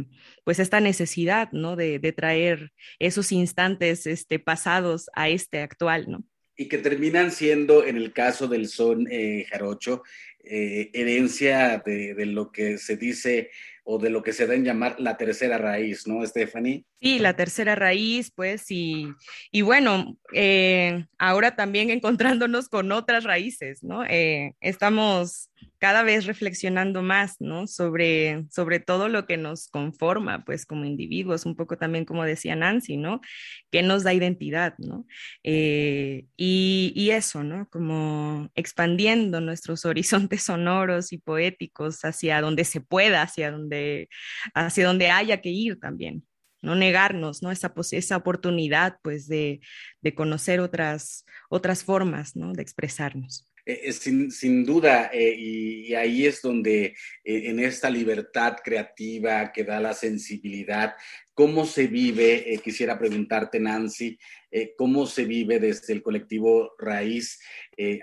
pues 0.45 0.59
esta 0.59 0.79
necesidad, 0.79 1.51
¿no? 1.51 1.75
De, 1.75 1.99
traer 2.15 2.71
esos 2.99 3.33
instantes 3.33 4.07
este, 4.07 4.39
pasados 4.39 5.09
a 5.13 5.27
este 5.27 5.59
actual, 5.59 6.05
¿no? 6.07 6.23
Y 6.55 6.69
que 6.69 6.77
terminan 6.77 7.31
siendo, 7.31 7.85
en 7.85 7.97
el 7.97 8.13
caso 8.13 8.47
del 8.47 8.69
son 8.69 9.05
eh, 9.11 9.45
jarocho, 9.49 10.03
eh, 10.41 10.89
herencia 10.93 11.83
de, 11.85 12.25
lo 12.27 12.49
que 12.51 12.77
se 12.77 12.95
dice 12.95 13.49
o 13.87 13.99
de 13.99 14.09
lo 14.09 14.23
que 14.23 14.33
se 14.33 14.47
da 14.47 14.55
en 14.55 14.65
llamar 14.65 14.99
la 14.99 15.15
tercera 15.15 15.57
raíz, 15.57 16.07
¿no, 16.07 16.25
Stephanie? 16.25 16.83
Sí, 16.99 17.19
la 17.19 17.35
tercera 17.35 17.75
raíz, 17.75 18.31
pues, 18.31 18.69
y, 18.71 19.07
y 19.51 19.61
bueno, 19.61 20.17
ahora 21.17 21.55
también 21.55 21.89
encontrándonos 21.91 22.67
con 22.67 22.91
otras 22.91 23.23
raíces, 23.23 23.83
¿no? 23.83 24.03
estamos 24.59 25.49
cada 25.79 26.03
vez 26.03 26.25
reflexionando 26.25 27.01
más, 27.01 27.35
¿no? 27.39 27.67
Sobre, 27.67 28.45
sobre 28.49 28.79
todo 28.79 29.09
lo 29.09 29.25
que 29.25 29.37
nos 29.37 29.67
conforma, 29.67 30.43
pues, 30.45 30.65
como 30.65 30.85
individuos, 30.85 31.45
un 31.45 31.55
poco 31.55 31.77
también 31.77 32.05
como 32.05 32.23
decía 32.23 32.55
Nancy, 32.55 32.97
¿no? 32.97 33.21
Que 33.71 33.81
nos 33.83 34.03
da 34.03 34.13
identidad, 34.13 34.75
¿no? 34.77 35.05
Eh, 35.43 36.25
y, 36.37 36.93
y, 36.95 37.11
eso, 37.11 37.43
¿no? 37.43 37.67
Como 37.69 38.49
expandiendo 38.55 39.41
nuestros 39.41 39.85
horizontes 39.85 40.43
sonoros 40.43 41.13
y 41.13 41.17
poéticos 41.17 42.03
hacia 42.05 42.41
donde 42.41 42.65
se 42.65 42.81
pueda, 42.81 43.21
hacia 43.21 43.51
donde, 43.51 44.09
hacia 44.53 44.87
donde 44.87 45.09
haya 45.11 45.41
que 45.41 45.49
ir 45.49 45.79
también 45.79 46.25
no 46.61 46.75
negarnos, 46.75 47.43
¿no? 47.43 47.51
Esa, 47.51 47.73
esa 47.91 48.17
oportunidad, 48.17 48.97
pues, 49.03 49.27
de, 49.27 49.61
de 50.01 50.15
conocer 50.15 50.59
otras, 50.59 51.25
otras 51.49 51.83
formas, 51.83 52.35
¿no? 52.35 52.53
De 52.53 52.63
expresarnos. 52.63 53.47
Eh, 53.67 53.91
sin, 53.93 54.29
sin, 54.31 54.63
duda, 54.63 55.09
eh, 55.11 55.33
y, 55.35 55.95
ahí 55.95 56.27
es 56.27 56.39
donde 56.43 56.85
eh, 56.85 56.93
en 57.23 57.59
esta 57.59 57.89
libertad 57.89 58.57
creativa 58.63 59.51
que 59.51 59.63
da 59.63 59.79
la 59.79 59.93
sensibilidad, 59.93 60.93
¿cómo 61.33 61.65
se 61.65 61.87
vive? 61.87 62.61
quisiera 62.63 62.99
preguntarte, 62.99 63.59
Nancy, 63.59 64.19
¿cómo 64.77 65.07
se 65.07 65.25
vive 65.25 65.59
desde 65.59 65.93
el 65.93 66.01
colectivo 66.01 66.75
Raíz 66.77 67.41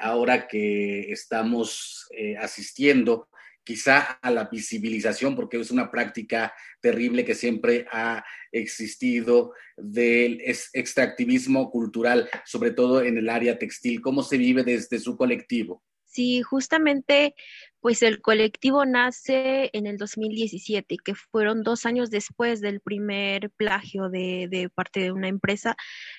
ahora 0.00 0.46
que 0.46 1.10
estamos 1.10 2.10
asistiendo 2.38 3.28
quizá 3.64 4.00
a 4.22 4.30
la 4.30 4.44
visibilización, 4.44 5.36
porque 5.36 5.60
es 5.60 5.70
una 5.70 5.90
práctica 5.90 6.54
terrible 6.80 7.24
que 7.24 7.34
siempre 7.34 7.86
ha 7.92 8.24
existido 8.50 9.52
del 9.76 10.40
extractivismo 10.40 11.70
cultural, 11.70 12.28
sobre 12.44 12.72
todo 12.72 13.02
en 13.02 13.18
el 13.18 13.28
área 13.28 13.58
textil. 13.58 14.00
¿Cómo 14.00 14.22
se 14.22 14.38
vive 14.38 14.64
desde 14.64 14.98
su 14.98 15.16
colectivo? 15.16 15.82
Sí, 16.12 16.42
justamente, 16.42 17.34
pues 17.80 18.02
el 18.02 18.20
colectivo 18.20 18.84
nace 18.84 19.70
en 19.72 19.86
el 19.86 19.96
2017, 19.96 20.98
que 21.02 21.14
fueron 21.14 21.62
dos 21.62 21.86
años 21.86 22.10
después 22.10 22.60
del 22.60 22.80
primer 22.80 23.50
plagio 23.50 24.10
de, 24.10 24.70
parte 24.74 25.00
de 25.00 25.12
una 25.12 25.28
empresa 25.28 25.74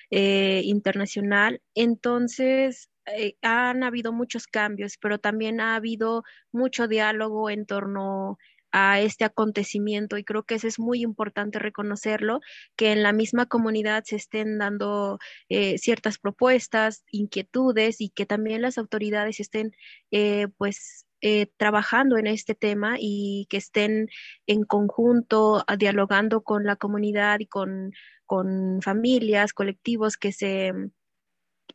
eh, 0.10 0.62
internacional. 0.63 1.62
Entonces, 1.75 2.89
eh, 3.05 3.35
han 3.41 3.83
habido 3.83 4.13
muchos 4.13 4.47
cambios, 4.47 4.97
pero 4.97 5.19
también 5.19 5.59
ha 5.59 5.75
habido 5.75 6.23
mucho 6.51 6.87
diálogo 6.87 7.49
en 7.49 7.65
torno 7.65 8.37
a 8.71 8.99
este 9.01 9.23
acontecimiento 9.25 10.17
y 10.17 10.23
creo 10.23 10.43
que 10.43 10.55
eso 10.55 10.67
es 10.67 10.79
muy 10.79 11.01
importante 11.03 11.59
reconocerlo, 11.59 12.39
que 12.75 12.91
en 12.91 13.03
la 13.03 13.13
misma 13.13 13.45
comunidad 13.45 14.03
se 14.05 14.15
estén 14.15 14.57
dando 14.57 15.19
eh, 15.49 15.77
ciertas 15.77 16.17
propuestas, 16.17 17.03
inquietudes 17.11 18.01
y 18.01 18.09
que 18.09 18.25
también 18.25 18.61
las 18.63 18.77
autoridades 18.77 19.39
estén 19.39 19.71
eh, 20.11 20.47
pues 20.57 21.05
trabajando 21.55 22.17
en 22.17 22.27
este 22.27 22.53
tema 22.53 22.97
y 22.99 23.47
que 23.49 23.55
estén 23.55 24.09
en 24.45 24.65
conjunto 24.65 25.63
dialogando 25.77 26.41
con 26.43 26.65
la 26.65 26.75
comunidad 26.75 27.39
y 27.39 27.47
con, 27.47 27.93
con 28.25 28.81
familias, 28.81 29.53
colectivos 29.53 30.17
que 30.17 30.33
se 30.33 30.73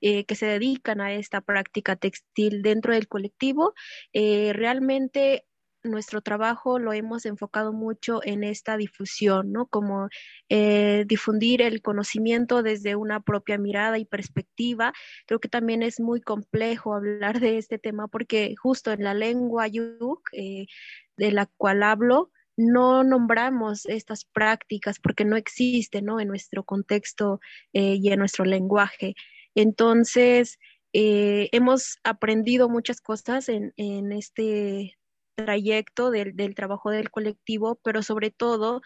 eh, 0.00 0.24
que 0.24 0.34
se 0.34 0.46
dedican 0.46 1.00
a 1.00 1.12
esta 1.12 1.40
práctica 1.40 1.96
textil 1.96 2.62
dentro 2.62 2.92
del 2.94 3.08
colectivo. 3.08 3.74
Eh, 4.12 4.52
realmente 4.54 5.44
nuestro 5.84 6.20
trabajo 6.20 6.78
lo 6.78 6.92
hemos 6.92 7.24
enfocado 7.24 7.72
mucho 7.72 8.20
en 8.24 8.44
esta 8.44 8.76
difusión, 8.76 9.52
¿no? 9.52 9.66
Como 9.66 10.08
eh, 10.48 11.04
difundir 11.06 11.62
el 11.62 11.82
conocimiento 11.82 12.62
desde 12.62 12.96
una 12.96 13.20
propia 13.20 13.58
mirada 13.58 13.98
y 13.98 14.04
perspectiva. 14.04 14.92
Creo 15.26 15.40
que 15.40 15.48
también 15.48 15.82
es 15.82 16.00
muy 16.00 16.20
complejo 16.20 16.94
hablar 16.94 17.40
de 17.40 17.58
este 17.58 17.78
tema 17.78 18.08
porque 18.08 18.54
justo 18.56 18.92
en 18.92 19.04
la 19.04 19.14
lengua 19.14 19.68
yuk, 19.68 20.30
de 20.32 21.32
la 21.32 21.46
cual 21.56 21.82
hablo, 21.82 22.30
no 22.58 23.04
nombramos 23.04 23.86
estas 23.86 24.24
prácticas 24.24 24.98
porque 24.98 25.24
no 25.24 25.36
existen 25.36 26.06
¿no? 26.06 26.18
en 26.18 26.26
nuestro 26.26 26.64
contexto 26.64 27.40
eh, 27.72 27.98
y 28.02 28.10
en 28.10 28.18
nuestro 28.18 28.44
lenguaje. 28.44 29.14
Entonces, 29.54 30.58
eh, 30.92 31.48
hemos 31.52 31.98
aprendido 32.04 32.68
muchas 32.68 33.00
cosas 33.00 33.48
en, 33.48 33.72
este 34.12 34.96
trayecto 35.36 36.10
del, 36.10 36.34
del, 36.34 36.54
trabajo 36.54 36.90
del 36.90 37.10
colectivo, 37.10 37.78
pero 37.84 38.02
sobre 38.02 38.30
todo 38.30 38.80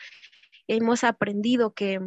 hemos 0.68 1.04
aprendido 1.04 1.72
que 1.74 2.00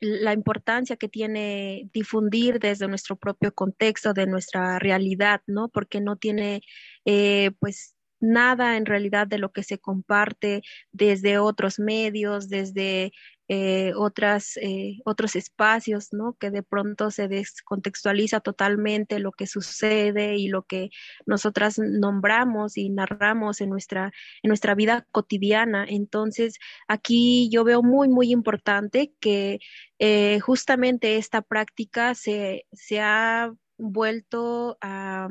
la 0.00 0.32
importancia 0.32 0.96
que 0.96 1.08
tiene 1.08 1.88
difundir 1.92 2.58
desde 2.60 2.88
nuestro 2.88 3.16
propio 3.16 3.52
contexto, 3.52 4.12
de 4.12 4.26
nuestra 4.26 4.78
realidad, 4.78 5.42
¿no? 5.46 5.68
Porque 5.68 6.00
no 6.00 6.16
tiene, 6.16 6.62
eh, 7.04 7.50
pues, 7.58 7.94
nada 8.20 8.76
en 8.76 8.86
realidad 8.86 9.26
de 9.26 9.38
lo 9.38 9.52
que 9.52 9.62
se 9.62 9.78
comparte 9.78 10.62
desde 10.92 11.38
otros 11.38 11.78
medios, 11.78 12.48
desde 12.48 13.12
eh, 13.48 13.92
otras, 13.96 14.58
eh, 14.58 14.98
otros 15.06 15.34
espacios, 15.34 16.12
¿no? 16.12 16.34
Que 16.34 16.50
de 16.50 16.62
pronto 16.62 17.10
se 17.10 17.28
descontextualiza 17.28 18.40
totalmente 18.40 19.18
lo 19.20 19.32
que 19.32 19.46
sucede 19.46 20.36
y 20.36 20.48
lo 20.48 20.64
que 20.64 20.90
nosotras 21.24 21.78
nombramos 21.78 22.76
y 22.76 22.90
narramos 22.90 23.62
en 23.62 23.70
nuestra, 23.70 24.12
en 24.42 24.48
nuestra 24.48 24.74
vida 24.74 25.06
cotidiana. 25.12 25.86
Entonces, 25.88 26.58
aquí 26.88 27.48
yo 27.50 27.64
veo 27.64 27.82
muy, 27.82 28.08
muy 28.08 28.32
importante 28.32 29.14
que 29.18 29.60
eh, 29.98 30.40
justamente 30.40 31.16
esta 31.16 31.40
práctica 31.42 32.14
se, 32.14 32.66
se 32.72 33.00
ha 33.00 33.52
vuelto 33.78 34.76
a 34.82 35.28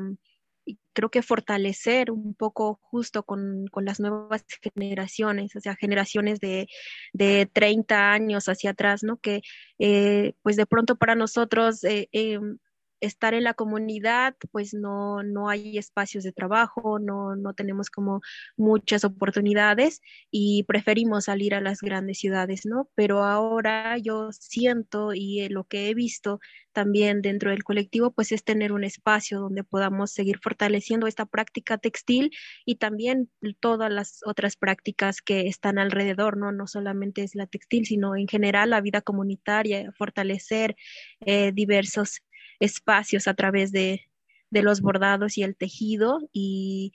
creo 0.92 1.10
que 1.10 1.22
fortalecer 1.22 2.10
un 2.10 2.34
poco 2.34 2.80
justo 2.82 3.22
con, 3.22 3.66
las 3.76 4.00
nuevas 4.00 4.44
generaciones, 4.74 5.54
o 5.56 5.60
sea, 5.60 5.76
generaciones 5.76 6.40
de, 6.40 6.66
de 7.12 7.48
30 7.52 8.12
años 8.12 8.48
hacia 8.48 8.70
atrás, 8.70 9.02
¿no? 9.02 9.16
Que 9.18 9.42
eh, 9.78 10.34
pues 10.42 10.56
de 10.56 10.66
pronto 10.66 10.96
para 10.96 11.14
nosotros 11.14 11.84
eh, 11.84 12.08
em, 12.12 12.58
estar 13.00 13.34
en 13.34 13.44
la 13.44 13.54
comunidad, 13.54 14.36
pues 14.50 14.74
no, 14.74 15.22
no 15.22 15.48
hay 15.48 15.78
espacios 15.78 16.24
de 16.24 16.32
trabajo, 16.32 16.98
no, 16.98 17.36
no 17.36 17.54
tenemos 17.54 17.90
como 17.90 18.20
muchas 18.56 19.04
oportunidades 19.04 20.00
y 20.30 20.64
preferimos 20.64 21.24
salir 21.26 21.54
a 21.54 21.60
las 21.60 21.80
grandes 21.80 22.18
ciudades, 22.18 22.66
¿no? 22.66 22.88
Pero 22.94 23.24
ahora 23.24 23.98
yo 23.98 24.30
siento 24.32 25.14
y 25.14 25.40
eh, 25.40 25.50
lo 25.50 25.64
que 25.64 25.88
he 25.88 25.94
visto 25.94 26.40
también 26.72 27.22
dentro 27.22 27.50
del 27.50 27.64
colectivo, 27.64 28.12
pues 28.12 28.30
es 28.30 28.44
tener 28.44 28.70
un 28.70 28.84
espacio 28.84 29.40
donde 29.40 29.64
podamos 29.64 30.12
seguir 30.12 30.38
fortaleciendo 30.40 31.08
esta 31.08 31.26
práctica 31.26 31.76
textil 31.78 32.30
y 32.64 32.76
también 32.76 33.30
todas 33.58 33.90
las 33.92 34.20
otras 34.24 34.56
prácticas 34.56 35.20
que 35.20 35.48
están 35.48 35.78
alrededor, 35.78 36.36
¿no? 36.36 36.52
No 36.52 36.68
solamente 36.68 37.24
es 37.24 37.34
la 37.34 37.46
textil, 37.48 37.84
sino 37.84 38.14
en 38.14 38.28
general 38.28 38.70
la 38.70 38.80
vida 38.80 39.00
comunitaria, 39.00 39.90
fortalecer 39.98 40.76
eh, 41.20 41.50
diversos 41.52 42.20
espacios 42.60 43.28
a 43.28 43.34
través 43.34 43.72
de, 43.72 44.02
los 44.50 44.80
bordados 44.80 45.36
y 45.36 45.42
el 45.42 45.56
tejido 45.56 46.20
y 46.32 46.92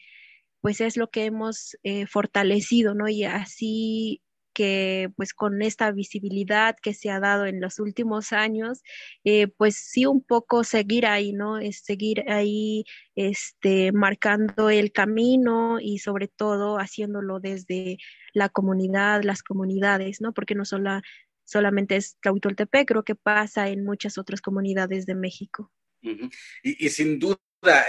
pues 0.62 0.82
es 0.82 0.98
lo 0.98 1.10
que 1.12 1.26
hemos 1.26 1.78
eh, 1.84 2.08
fortalecido, 2.08 2.96
¿no? 2.96 3.08
Y 3.10 3.26
así 3.26 4.22
que 4.54 5.12
pues 5.18 5.34
con 5.34 5.62
esta 5.62 5.92
visibilidad 5.92 6.76
que 6.82 6.94
se 6.94 7.10
ha 7.10 7.20
dado 7.20 7.46
en 7.46 7.60
los 7.60 7.80
últimos 7.80 8.32
años, 8.32 8.82
eh, 9.24 9.48
pues 9.48 9.76
sí 9.76 10.06
un 10.06 10.22
poco 10.22 10.64
seguir 10.64 11.06
ahí, 11.06 11.34
¿no? 11.34 11.58
Es 11.58 11.80
seguir 11.84 12.30
ahí 12.30 12.86
este, 13.16 13.92
marcando 13.92 14.70
el 14.70 14.92
camino 14.92 15.80
y 15.80 16.00
sobre 16.00 16.28
todo 16.28 16.78
haciéndolo 16.78 17.40
desde 17.40 17.98
la 18.34 18.50
comunidad, 18.50 19.24
las 19.24 19.44
comunidades, 19.44 20.22
¿no? 20.22 20.34
Porque 20.34 20.56
no 20.56 20.66
solo 20.66 21.02
solamente 21.46 21.96
es 21.96 22.18
Tlahuitoltepec, 22.22 22.88
creo 22.88 23.04
que 23.04 23.16
pasa 23.16 23.70
en 23.70 23.84
muchas 23.84 24.18
otras 24.18 24.42
comunidades 24.42 25.06
de 25.06 25.16
México. 25.16 25.72
y, 26.64 26.90
sin 26.90 27.18
duda 27.20 27.40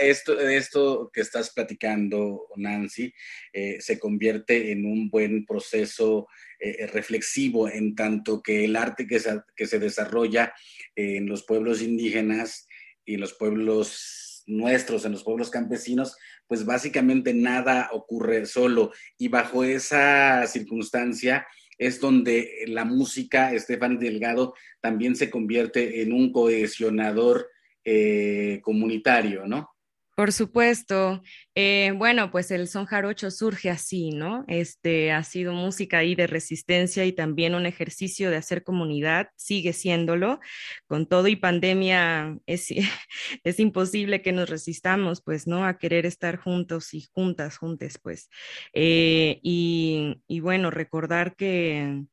esto, 0.00 0.38
esto 0.40 1.10
que 1.12 1.20
estás 1.20 1.52
platicando, 1.52 2.46
Nancy, 2.56 3.12
eh, 3.52 3.80
se 3.80 3.98
convierte 3.98 4.70
en 4.70 4.86
un 4.86 5.10
buen 5.10 5.44
proceso 5.44 6.28
eh, 6.60 6.86
reflexivo 6.86 7.68
en 7.68 7.94
tanto 7.94 8.40
que 8.40 8.64
el 8.64 8.76
arte 8.76 9.06
que 9.06 9.18
se, 9.18 9.40
que 9.56 9.66
se 9.66 9.78
desarrolla 9.78 10.54
en 10.94 11.26
los 11.26 11.44
pueblos 11.44 11.82
indígenas 11.82 12.68
y 13.04 13.14
en 13.14 13.20
los 13.20 13.34
pueblos 13.34 14.42
nuestros, 14.46 15.04
en 15.04 15.12
los 15.12 15.24
pueblos 15.24 15.50
campesinos, 15.50 16.16
pues 16.46 16.64
básicamente 16.64 17.34
nada 17.34 17.88
ocurre 17.92 18.46
solo. 18.46 18.92
Y 19.18 19.28
bajo 19.28 19.64
esa 19.64 20.46
circunstancia, 20.46 21.46
es 21.78 22.00
donde 22.00 22.64
la 22.66 22.84
música, 22.84 23.52
Estefan 23.52 23.98
Delgado, 23.98 24.54
también 24.80 25.16
se 25.16 25.30
convierte 25.30 26.02
en 26.02 26.12
un 26.12 26.32
cohesionador 26.32 27.48
eh, 27.84 28.60
comunitario, 28.62 29.46
¿no? 29.46 29.73
Por 30.14 30.32
supuesto. 30.32 31.22
Eh, 31.56 31.92
bueno, 31.96 32.30
pues 32.30 32.50
el 32.52 32.68
son 32.68 32.86
jarocho 32.86 33.30
surge 33.32 33.68
así, 33.70 34.10
¿no? 34.10 34.44
Este 34.46 35.10
ha 35.10 35.24
sido 35.24 35.52
música 35.52 35.98
ahí 35.98 36.14
de 36.14 36.28
resistencia 36.28 37.04
y 37.04 37.12
también 37.12 37.54
un 37.56 37.66
ejercicio 37.66 38.30
de 38.30 38.36
hacer 38.36 38.62
comunidad, 38.62 39.28
sigue 39.36 39.72
siéndolo. 39.72 40.38
Con 40.86 41.06
todo 41.06 41.26
y 41.26 41.34
pandemia 41.36 42.38
es, 42.46 42.68
es 43.44 43.58
imposible 43.60 44.22
que 44.22 44.32
nos 44.32 44.48
resistamos, 44.50 45.20
pues, 45.20 45.48
¿no? 45.48 45.64
A 45.66 45.78
querer 45.78 46.06
estar 46.06 46.36
juntos 46.36 46.94
y 46.94 47.06
juntas, 47.12 47.56
juntes, 47.58 47.98
pues. 48.00 48.28
Eh, 48.72 49.40
y, 49.42 50.22
y 50.28 50.40
bueno, 50.40 50.70
recordar 50.70 51.34
que 51.34 52.04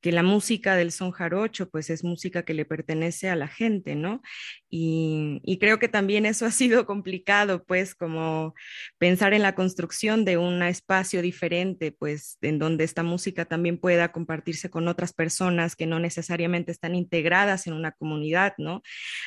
que 0.00 0.12
la 0.12 0.22
música 0.22 0.76
del 0.76 0.92
son 0.92 1.10
jarocho 1.10 1.68
pues 1.70 1.90
es 1.90 2.04
música 2.04 2.44
que 2.44 2.54
le 2.54 2.64
pertenece 2.64 3.28
a 3.28 3.36
la 3.36 3.48
gente, 3.48 3.94
¿no? 3.94 4.22
Y, 4.70 5.40
creo 5.60 5.78
que 5.78 5.88
también 5.88 6.26
eso 6.26 6.46
ha 6.46 6.50
sido 6.50 6.86
complicado, 6.86 7.64
pues 7.64 7.94
como 7.94 8.54
pensar 8.98 9.34
en 9.34 9.42
la 9.42 9.54
construcción 9.54 10.24
de 10.24 10.38
un 10.38 10.62
espacio 10.62 11.22
diferente, 11.22 11.92
pues 11.92 12.38
en 12.40 12.58
donde 12.58 12.84
esta 12.84 13.02
música 13.02 13.44
también 13.44 13.78
pueda 13.78 14.12
compartirse 14.12 14.70
con 14.70 14.88
otras 14.88 15.12
personas 15.12 15.76
que 15.76 15.86
no 15.86 15.98
necesariamente 16.00 16.72
están 16.72 16.94
integradas 16.94 17.66
en 17.66 17.74
una 17.74 17.92
comunidad, 17.92 18.54
¿no? 18.58 18.82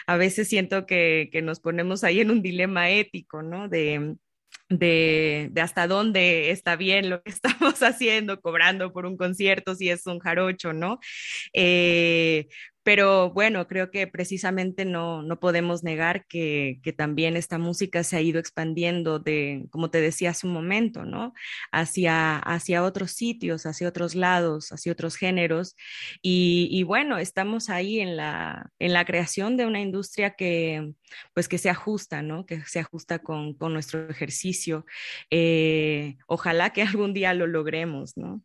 A 0.08 0.18
veces 0.18 0.48
siento 0.48 0.86
que, 0.86 1.30
que 1.32 1.42
nos 1.42 1.60
ponemos 1.60 2.04
ahí 2.04 2.20
en 2.22 2.32
un 2.32 2.42
dilema 2.42 2.90
ético, 2.90 3.44
¿no? 3.44 3.70
De 3.70 4.16
de, 4.70 5.52
hasta 5.62 5.88
dónde 5.88 6.52
está 6.52 6.76
bien 6.76 7.10
lo 7.10 7.22
que 7.22 7.32
estamos 7.32 7.82
haciendo, 7.84 8.42
cobrando 8.42 8.92
por 8.92 9.06
un 9.06 9.18
concierto, 9.18 9.76
si 9.76 9.90
es 9.90 10.06
un 10.08 10.20
jarocho, 10.20 10.74
¿no? 10.74 11.00
Eh, 11.54 12.48
pero 12.84 13.32
bueno, 13.32 13.68
creo 13.68 13.92
que 13.92 14.08
precisamente 14.08 14.86
no, 14.86 15.24
no 15.24 15.40
podemos 15.40 15.84
negar 15.84 16.26
que, 16.28 16.80
que, 16.84 16.94
también 16.94 17.38
esta 17.38 17.58
música 17.58 18.04
se 18.04 18.18
ha 18.18 18.22
ido 18.22 18.40
expandiendo 18.40 19.20
de, 19.20 19.66
como 19.72 19.90
te 19.90 20.02
decía 20.02 20.32
hace 20.32 20.48
un 20.48 20.54
momento, 20.54 21.06
¿no? 21.06 21.34
Hacia, 21.72 22.38
hacia 22.38 22.84
otros 22.84 23.12
sitios, 23.12 23.66
hacia 23.66 23.88
otros 23.88 24.16
lados, 24.16 24.72
hacia 24.72 24.92
otros 24.92 25.16
géneros. 25.16 25.76
Y, 26.22 26.84
bueno, 26.84 27.18
estamos 27.18 27.70
ahí 27.70 28.00
en 28.00 28.18
la, 28.18 28.70
en 28.80 28.94
la 28.94 29.06
creación 29.06 29.58
de 29.58 29.66
una 29.66 29.80
industria 29.82 30.32
que, 30.32 30.94
pues 31.34 31.48
que 31.48 31.58
se 31.58 31.70
ajusta, 31.70 32.22
¿no? 32.22 32.46
Que 32.46 32.62
se 32.66 32.80
ajusta 32.80 33.20
con, 33.20 33.54
con 33.54 33.74
nuestro 33.74 34.10
ejercicio. 34.10 34.86
Eh, 35.30 36.18
ojalá 36.28 36.72
que 36.72 36.82
algún 36.82 37.14
día 37.14 37.34
lo 37.34 37.48
logremos, 37.48 38.18
¿no? 38.18 38.42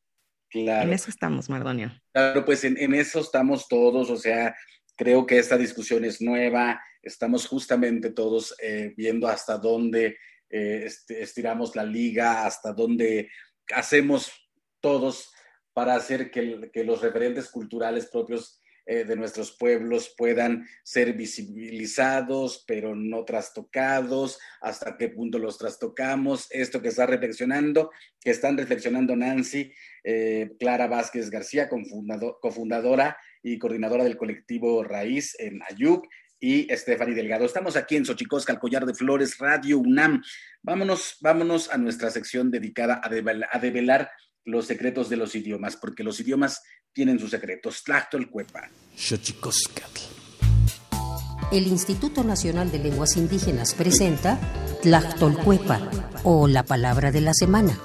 En 0.53 0.93
eso 0.93 1.11
estamos, 1.11 1.49
Mardonio. 1.49 1.93
Claro, 2.13 2.45
pues 2.45 2.65
en, 2.65 2.95
eso 2.95 3.21
estamos 3.21 3.69
todos, 3.69 4.11
o 4.11 4.17
sea, 4.17 4.57
creo 4.97 5.27
que 5.27 5.39
esta 5.39 5.57
discusión 5.57 6.05
es 6.05 6.21
nueva, 6.21 6.81
estamos 7.03 7.47
justamente 7.47 8.11
todos 8.11 8.55
eh, 8.63 8.95
viendo 8.97 9.29
hasta 9.29 9.59
dónde 9.59 10.17
eh, 10.51 10.89
estiramos 11.09 11.77
la 11.77 11.85
liga, 11.85 12.47
hasta 12.47 12.73
dónde 12.73 13.31
hacemos 13.75 14.33
todos 14.81 15.31
para 15.73 15.95
hacer 15.95 16.31
que, 16.31 16.71
que 16.73 16.85
los 16.85 17.03
referentes 17.03 17.51
culturales 17.51 18.07
propios 18.07 18.61
eh, 18.91 19.05
de 19.05 19.17
nuestros 19.17 19.53
pueblos 19.53 20.15
puedan 20.17 20.67
ser 20.83 21.13
visibilizados, 21.13 22.65
pero 22.67 22.97
no 22.97 23.23
trastocados, 23.27 24.39
hasta 24.63 24.97
qué 24.97 25.11
punto 25.11 25.39
los 25.39 25.59
trastocamos, 25.59 26.47
esto 26.49 26.81
que 26.81 26.89
está 26.89 27.05
reflexionando, 27.05 27.91
que 28.19 28.31
están 28.31 28.57
reflexionando 28.57 29.15
Nancy, 29.15 29.71
eh, 30.05 30.53
Clara 30.59 30.87
Vázquez 30.87 31.29
García, 31.29 31.69
cofundadora 31.69 33.19
y 33.43 33.59
coordinadora 33.59 34.05
del 34.05 34.17
colectivo 34.17 34.83
Raíz 34.83 35.39
en 35.39 35.61
Ayuc, 35.69 36.07
y 36.41 36.69
Stephanie 36.75 37.15
Delgado. 37.15 37.45
Estamos 37.45 37.77
aquí 37.77 37.97
en 37.97 38.07
Xochicosca, 38.07 38.53
al 38.53 38.61
Collar 38.61 38.87
de 38.87 38.95
Flores, 38.95 39.39
Radio 39.39 39.79
UNAM. 39.79 40.23
Vámonos, 40.63 41.17
vámonos 41.21 41.71
a 41.71 41.79
nuestra 41.79 42.11
sección 42.11 42.51
dedicada 42.51 43.01
a, 43.03 43.59
develar 43.59 44.11
los 44.49 44.67
secretos 44.67 45.11
de 45.11 45.17
los 45.17 45.35
idiomas, 45.35 45.77
porque 45.77 46.03
los 46.03 46.19
idiomas 46.21 46.63
tienen 46.93 47.19
sus 47.19 47.31
secretos. 47.31 47.85
Tlactol 47.85 48.31
Cuepa. 48.31 48.71
El 51.53 51.67
Instituto 51.67 52.25
Nacional 52.25 52.71
de 52.73 52.79
Lenguas 52.79 53.17
Indígenas 53.17 53.75
presenta 53.75 54.39
Tlactolcuepa 54.83 55.91
o 56.25 56.49
la 56.49 56.63
palabra 56.63 57.13
de 57.13 57.21
la 57.21 57.35
semana. 57.35 57.79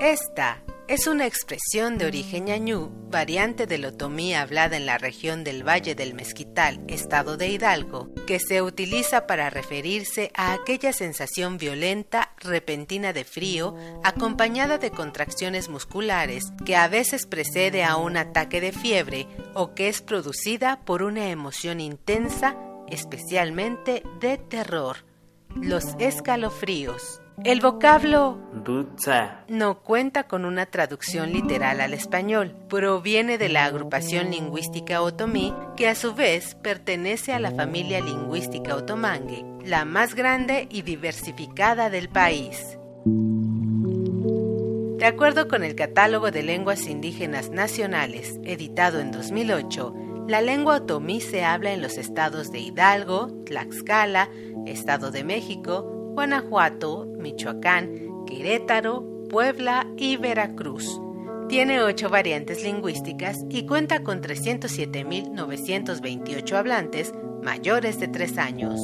Esta 0.00 0.63
es 0.86 1.06
una 1.06 1.26
expresión 1.26 1.96
de 1.96 2.06
origen 2.06 2.44
ñañú, 2.44 2.90
variante 3.10 3.66
del 3.66 3.86
otomí 3.86 4.34
hablada 4.34 4.76
en 4.76 4.84
la 4.84 4.98
región 4.98 5.42
del 5.42 5.66
Valle 5.66 5.94
del 5.94 6.12
Mezquital, 6.12 6.82
estado 6.88 7.38
de 7.38 7.48
Hidalgo, 7.48 8.10
que 8.26 8.38
se 8.38 8.60
utiliza 8.60 9.26
para 9.26 9.48
referirse 9.48 10.30
a 10.34 10.52
aquella 10.52 10.92
sensación 10.92 11.56
violenta, 11.56 12.34
repentina 12.38 13.14
de 13.14 13.24
frío, 13.24 13.74
acompañada 14.02 14.76
de 14.76 14.90
contracciones 14.90 15.70
musculares, 15.70 16.44
que 16.66 16.76
a 16.76 16.86
veces 16.88 17.26
precede 17.26 17.82
a 17.82 17.96
un 17.96 18.18
ataque 18.18 18.60
de 18.60 18.72
fiebre 18.72 19.26
o 19.54 19.74
que 19.74 19.88
es 19.88 20.02
producida 20.02 20.84
por 20.84 21.02
una 21.02 21.30
emoción 21.30 21.80
intensa, 21.80 22.56
especialmente 22.88 24.02
de 24.20 24.36
terror. 24.36 24.98
Los 25.56 25.84
escalofríos. 25.98 27.20
El 27.42 27.60
vocablo 27.60 28.38
no 29.48 29.80
cuenta 29.80 30.22
con 30.22 30.44
una 30.44 30.66
traducción 30.66 31.32
literal 31.32 31.80
al 31.80 31.92
español. 31.92 32.54
Proviene 32.68 33.38
de 33.38 33.48
la 33.48 33.64
agrupación 33.64 34.30
lingüística 34.30 35.02
otomí, 35.02 35.52
que 35.76 35.88
a 35.88 35.96
su 35.96 36.14
vez 36.14 36.54
pertenece 36.54 37.32
a 37.32 37.40
la 37.40 37.50
familia 37.50 38.00
lingüística 38.00 38.76
otomangue, 38.76 39.44
la 39.64 39.84
más 39.84 40.14
grande 40.14 40.68
y 40.70 40.82
diversificada 40.82 41.90
del 41.90 42.08
país. 42.08 42.78
De 44.98 45.06
acuerdo 45.06 45.48
con 45.48 45.64
el 45.64 45.74
Catálogo 45.74 46.30
de 46.30 46.44
Lenguas 46.44 46.86
Indígenas 46.86 47.50
Nacionales, 47.50 48.38
editado 48.44 49.00
en 49.00 49.10
2008, 49.10 49.94
la 50.28 50.40
lengua 50.40 50.76
otomí 50.76 51.20
se 51.20 51.44
habla 51.44 51.72
en 51.72 51.82
los 51.82 51.98
estados 51.98 52.50
de 52.52 52.60
Hidalgo, 52.60 53.26
Tlaxcala, 53.44 54.30
Estado 54.64 55.10
de 55.10 55.24
México, 55.24 55.93
Guanajuato, 56.14 57.06
Michoacán, 57.18 58.24
Querétaro, 58.24 59.04
Puebla 59.28 59.92
y 59.96 60.16
Veracruz. 60.16 61.00
Tiene 61.48 61.82
ocho 61.82 62.08
variantes 62.08 62.62
lingüísticas 62.62 63.44
y 63.50 63.66
cuenta 63.66 64.04
con 64.04 64.22
307.928 64.22 66.52
hablantes 66.52 67.12
mayores 67.42 67.98
de 67.98 68.06
tres 68.08 68.38
años. 68.38 68.80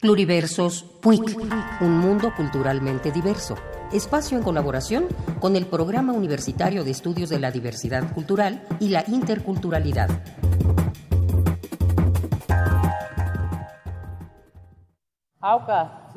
Pluriversos 0.00 0.84
PUIC, 1.02 1.36
un 1.80 1.98
mundo 1.98 2.32
culturalmente 2.36 3.10
diverso. 3.10 3.56
Espacio 3.92 4.38
en 4.38 4.44
colaboración 4.44 5.06
con 5.40 5.56
el 5.56 5.66
Programa 5.66 6.12
Universitario 6.12 6.84
de 6.84 6.92
Estudios 6.92 7.30
de 7.30 7.40
la 7.40 7.50
Diversidad 7.50 8.14
Cultural 8.14 8.64
y 8.78 8.90
la 8.90 9.02
Interculturalidad. 9.08 10.08
Auca, 15.40 16.12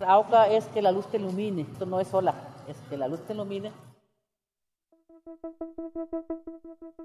Auca 0.00 0.48
es 0.48 0.64
que 0.66 0.82
la 0.82 0.90
luz 0.90 1.06
te 1.06 1.18
ilumine, 1.18 1.62
esto 1.62 1.86
no 1.86 2.00
es 2.00 2.08
sola, 2.08 2.34
es 2.66 2.76
que 2.88 2.96
la 2.96 3.06
luz 3.06 3.20
te 3.26 3.32
ilumine. 3.32 3.70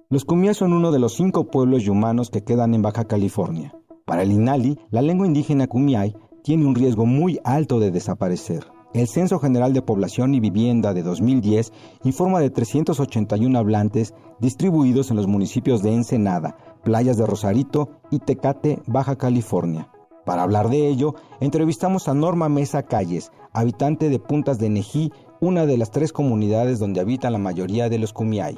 Los 0.10 0.26
Cumias 0.26 0.58
son 0.58 0.74
uno 0.74 0.92
de 0.92 1.00
los 1.00 1.14
cinco 1.14 1.46
pueblos 1.52 1.84
y 1.84 1.90
humanos 1.90 2.32
que 2.32 2.44
quedan 2.44 2.74
en 2.74 2.82
Baja 2.82 3.06
California. 3.06 3.76
Para 4.06 4.22
el 4.22 4.32
INALI, 4.32 4.78
la 4.92 5.02
lengua 5.02 5.26
indígena 5.26 5.66
Kumiai 5.66 6.16
tiene 6.44 6.68
un 6.68 6.76
riesgo 6.76 7.08
muy 7.08 7.40
alto 7.44 7.80
de 7.80 7.90
desaparecer. 7.90 8.64
El 8.94 9.08
Censo 9.08 9.40
General 9.40 9.74
de 9.74 9.82
Población 9.82 10.36
y 10.36 10.40
Vivienda 10.40 10.94
de 10.94 11.02
2010 11.02 11.74
informa 12.04 12.40
de 12.40 12.52
381 12.52 13.58
hablantes 13.58 14.14
distribuidos 14.40 15.10
en 15.10 15.18
los 15.18 15.26
municipios 15.26 15.82
de 15.82 15.92
Ensenada, 15.96 16.56
Playas 16.84 17.18
de 17.18 17.26
Rosarito 17.26 17.90
y 18.12 18.20
Tecate, 18.20 18.80
Baja 18.86 19.16
California. 19.16 19.90
Para 20.24 20.44
hablar 20.44 20.70
de 20.70 20.88
ello, 20.88 21.16
entrevistamos 21.40 22.08
a 22.08 22.14
Norma 22.14 22.48
Mesa 22.48 22.84
Calles, 22.84 23.32
habitante 23.54 24.10
de 24.10 24.20
Puntas 24.20 24.60
de 24.60 24.70
Nejí, 24.70 25.12
una 25.42 25.66
de 25.66 25.80
las 25.80 25.90
tres 25.90 26.14
comunidades 26.14 26.78
donde 26.78 27.02
habitan 27.02 27.34
la 27.34 27.40
mayoría 27.40 27.90
de 27.90 27.98
los 27.98 28.14
Kumiai. 28.14 28.56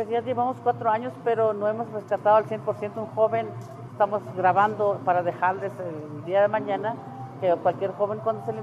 Pues 0.00 0.08
ya 0.08 0.22
llevamos 0.22 0.56
cuatro 0.62 0.90
años, 0.90 1.12
pero 1.24 1.52
no 1.52 1.68
hemos 1.68 1.92
rescatado 1.92 2.36
al 2.36 2.46
100% 2.46 2.96
un 2.96 3.06
joven. 3.08 3.46
Estamos 3.92 4.22
grabando 4.34 4.98
para 5.04 5.22
dejarles 5.22 5.74
el 5.78 6.24
día 6.24 6.40
de 6.40 6.48
mañana 6.48 6.94
que 7.38 7.54
cualquier 7.56 7.92
joven 7.92 8.18
cuando 8.20 8.42
se 8.46 8.54
le 8.54 8.60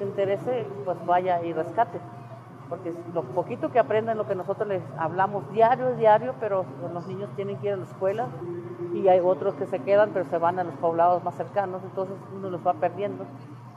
interese, 0.00 0.64
pues 0.84 1.04
vaya 1.04 1.42
y 1.42 1.52
rescate. 1.52 1.98
Porque 2.68 2.94
lo 3.12 3.24
poquito 3.24 3.72
que 3.72 3.80
aprenden, 3.80 4.16
lo 4.16 4.28
que 4.28 4.36
nosotros 4.36 4.68
les 4.68 4.82
hablamos 4.96 5.50
diario, 5.50 5.96
diario, 5.96 6.36
pero 6.38 6.64
los 6.94 7.04
niños 7.08 7.30
tienen 7.34 7.56
que 7.56 7.66
ir 7.66 7.72
a 7.72 7.78
la 7.78 7.84
escuela 7.84 8.28
y 8.94 9.08
hay 9.08 9.18
otros 9.18 9.54
que 9.54 9.66
se 9.66 9.80
quedan, 9.80 10.10
pero 10.10 10.24
se 10.26 10.38
van 10.38 10.60
a 10.60 10.62
los 10.62 10.74
poblados 10.74 11.24
más 11.24 11.34
cercanos, 11.34 11.82
entonces 11.82 12.16
uno 12.32 12.48
los 12.48 12.64
va 12.64 12.74
perdiendo. 12.74 13.24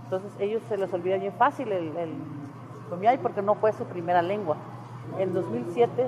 Entonces 0.04 0.32
ellos 0.38 0.62
se 0.70 0.78
les 0.78 0.94
olvida 0.94 1.18
bien 1.18 1.34
fácil 1.34 1.72
el, 1.72 1.88
el 1.98 2.14
porque 3.24 3.42
no 3.42 3.56
fue 3.56 3.74
su 3.74 3.86
primera 3.86 4.22
lengua. 4.22 4.58
En 5.18 5.34
2007 5.34 6.08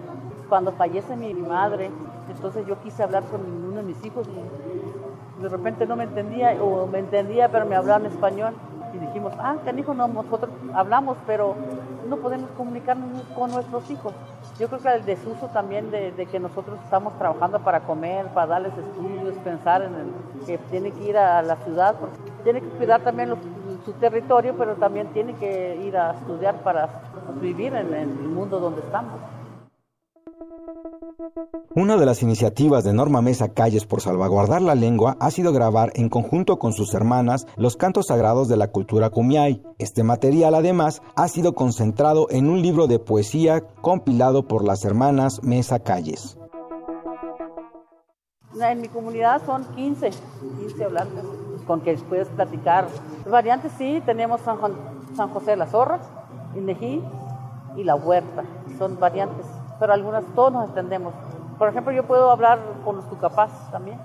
cuando 0.52 0.74
fallece 0.74 1.16
mi 1.16 1.34
madre, 1.34 1.90
entonces 2.30 2.68
yo 2.68 2.78
quise 2.82 3.02
hablar 3.02 3.24
con 3.24 3.40
uno 3.40 3.78
de 3.78 3.84
mis 3.84 4.04
hijos 4.04 4.28
y 4.28 5.42
de 5.42 5.48
repente 5.48 5.88
no 5.88 5.96
me 5.96 6.04
entendía, 6.04 6.62
o 6.62 6.86
me 6.88 7.00
entendía, 7.00 7.50
pero 7.50 7.66
me 7.66 7.78
hablaba 7.78 8.02
en 8.02 8.12
español. 8.12 8.54
Y 8.94 8.98
dijimos, 8.98 9.32
ah, 9.40 9.56
canijo, 9.64 9.94
no, 9.94 10.10
nosotros 10.10 10.52
hablamos, 10.74 11.16
pero 11.26 11.56
no 12.10 12.18
podemos 12.18 12.50
comunicarnos 12.58 13.24
con 13.34 13.50
nuestros 13.50 13.90
hijos. 13.90 14.14
Yo 14.60 14.68
creo 14.68 14.82
que 14.82 14.94
el 14.94 15.06
desuso 15.06 15.48
también 15.54 15.90
de, 15.90 16.28
que 16.30 16.38
nosotros 16.38 16.78
estamos 16.84 17.18
trabajando 17.18 17.60
para 17.60 17.80
comer, 17.80 18.26
para 18.34 18.48
darles 18.48 18.74
estudios, 18.78 19.34
pensar 19.46 19.84
en 19.84 19.96
el, 19.96 20.46
que 20.46 20.58
tiene 20.70 20.92
que 20.92 21.06
ir 21.06 21.18
a 21.18 21.42
la 21.44 21.56
ciudad, 21.56 21.96
tiene 22.44 22.60
que 22.60 22.68
cuidar 22.72 23.00
también 23.00 23.34
su 23.86 23.94
territorio, 23.94 24.54
pero 24.58 24.76
también 24.76 25.08
tiene 25.14 25.34
que 25.36 25.78
ir 25.78 25.96
a 25.96 26.12
estudiar 26.12 26.56
para 26.56 26.90
vivir 27.40 27.74
en 27.74 27.94
el 27.94 28.08
mundo 28.10 28.60
donde 28.60 28.82
estamos. 28.82 29.14
Una 31.76 31.98
de 31.98 32.06
las 32.06 32.24
iniciativas 32.24 32.84
de 32.84 32.94
Norma 32.94 33.22
Mesa 33.22 33.50
Calles 33.50 33.86
por 33.86 34.02
salvaguardar 34.02 34.62
la 34.62 34.76
lengua 34.76 35.18
ha 35.20 35.32
sido 35.32 35.54
grabar 35.54 35.92
en 35.96 36.10
conjunto 36.10 36.58
con 36.58 36.74
sus 36.74 36.94
hermanas 36.94 37.48
los 37.58 37.78
cantos 37.78 38.08
sagrados 38.08 38.48
de 38.48 38.58
la 38.58 38.72
cultura 38.72 39.10
kumiai. 39.10 39.64
Este 39.78 40.04
material 40.04 40.56
además 40.56 41.02
ha 41.16 41.28
sido 41.28 41.54
concentrado 41.54 42.28
en 42.30 42.50
un 42.50 42.62
libro 42.62 42.88
de 42.88 43.00
poesía 43.00 43.62
compilado 43.82 44.48
por 44.48 44.64
las 44.64 44.84
hermanas 44.84 45.44
Mesa 45.44 45.80
Calles. 45.80 46.38
En 48.60 48.82
mi 48.82 48.90
comunidad 48.90 49.42
son 49.46 49.64
15, 49.76 50.10
15 50.60 50.84
hablantes 50.84 51.24
con 51.66 51.82
que 51.82 51.94
puedes 52.10 52.28
platicar. 52.30 52.88
Variantes 53.30 53.72
sí, 53.78 54.02
tenemos 54.06 54.42
San, 54.42 54.58
San 55.16 55.30
José 55.30 55.52
de 55.52 55.58
las 55.58 55.72
Zorras, 55.72 56.02
Inejí 56.56 57.02
y 57.78 57.84
La 57.84 57.96
Huerta. 57.96 58.44
Son 58.78 59.00
variantes 59.00 59.46
pero 59.82 59.94
algunas 59.94 60.24
todos 60.36 60.54
nos 60.54 60.70
entendemos. 60.70 61.12
Por 61.58 61.67
ejemplo, 61.67 61.91
yo 61.91 62.04
puedo 62.04 62.30
hablar 62.30 62.60
con 62.86 62.98
los 62.98 63.10
tucapás 63.10 63.50
también, 63.72 63.98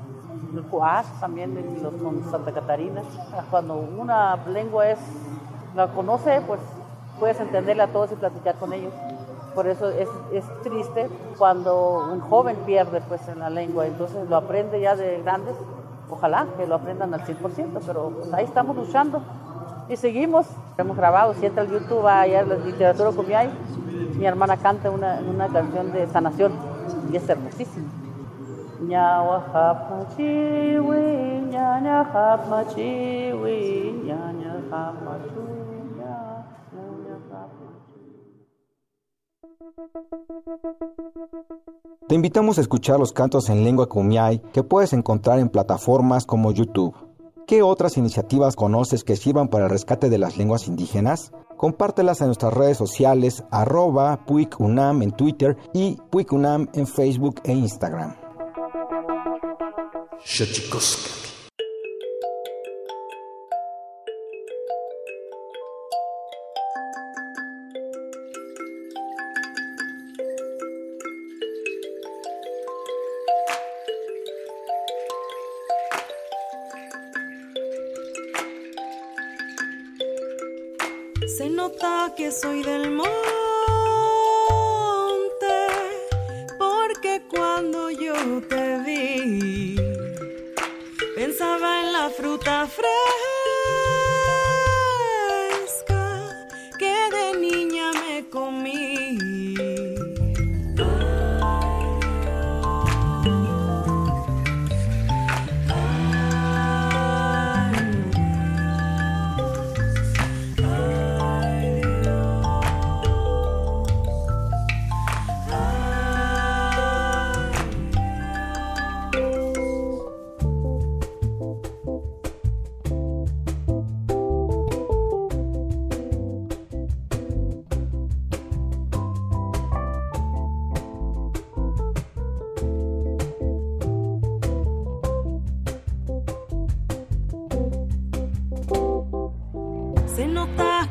los 0.55 0.65
cuás 0.65 1.07
también, 1.21 1.55
los 1.83 1.93
con 2.03 2.25
Santa 2.31 2.51
Catarina. 2.51 3.03
Cuando 3.51 3.75
una 3.75 4.37
lengua 4.49 4.89
es, 4.89 4.99
la 5.75 5.89
conoce, 5.89 6.41
pues 6.47 6.61
puedes 7.21 7.39
entenderla 7.41 7.85
a 7.85 7.89
todos 7.89 8.11
y 8.11 8.15
platicar 8.15 8.55
con 8.55 8.73
ellos. 8.73 8.95
Por 9.55 9.67
eso 9.67 9.91
es, 9.91 10.09
es, 10.33 10.45
triste 10.63 11.11
cuando 11.37 12.09
un 12.11 12.21
joven 12.21 12.57
pierde 12.65 13.03
pues 13.07 13.29
en 13.29 13.41
la 13.41 13.51
lengua, 13.51 13.87
entonces 13.87 14.27
lo 14.31 14.37
aprende 14.37 14.81
ya 14.81 14.97
de 14.97 15.21
grandes. 15.21 15.57
Ojalá 16.09 16.47
que 16.57 16.67
lo 16.67 16.77
aprendan 16.77 17.13
al 17.13 17.21
100%, 17.21 17.81
pero 17.87 18.13
pues, 18.17 18.33
ahí 18.33 18.47
estamos 18.47 18.77
luchando 18.77 19.21
y 19.91 19.97
seguimos. 19.97 20.47
Hemos 20.79 20.97
grabado, 20.97 21.35
si 21.35 21.45
entra 21.45 21.65
el 21.65 21.71
YouTube, 21.71 22.07
allá 22.07 22.45
la 22.45 22.55
literatura 22.57 23.11
hay, 23.39 23.51
mi 24.17 24.27
hermana 24.27 24.57
canta 24.57 24.91
una, 24.91 25.21
una 25.21 25.49
canción 25.49 25.93
de 25.93 26.07
sanación 26.07 26.53
y 27.13 27.17
es 27.17 27.29
hermosísima. 27.29 27.87
Te 42.09 42.15
invitamos 42.15 42.59
a 42.59 42.61
escuchar 42.61 43.01
los 43.01 43.13
cantos 43.13 43.49
en 43.49 43.65
lengua 43.65 43.89
kumiai 43.89 44.41
que 44.53 44.63
puedes 44.63 44.93
encontrar 44.93 45.39
en 45.39 45.49
plataformas 45.49 46.27
como 46.27 46.53
YouTube. 46.53 46.95
¿Qué 47.47 47.63
otras 47.63 47.97
iniciativas 47.97 48.57
conoces 48.57 49.05
que 49.05 49.15
sirvan 49.15 49.47
para 49.47 49.67
el 49.67 49.71
rescate 49.71 50.11
de 50.11 50.19
las 50.19 50.37
lenguas 50.37 50.67
indígenas? 50.67 51.31
Compártelas 51.57 52.21
en 52.21 52.27
nuestras 52.27 52.53
redes 52.53 52.77
sociales 52.77 53.45
arroba 53.53 54.27
PuicUNAM 54.27 55.03
en 55.03 55.13
Twitter 55.13 55.57
y 55.73 55.97
PuicUNAM 56.11 56.67
en 56.75 56.89
Facebook 56.89 57.41
e 57.45 57.53
Instagram. 57.53 58.17
Soy 82.39 82.63
del 82.63 82.86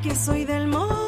que 0.06 0.15
soy 0.15 0.46
del 0.46 0.68
mundo. 0.68 1.05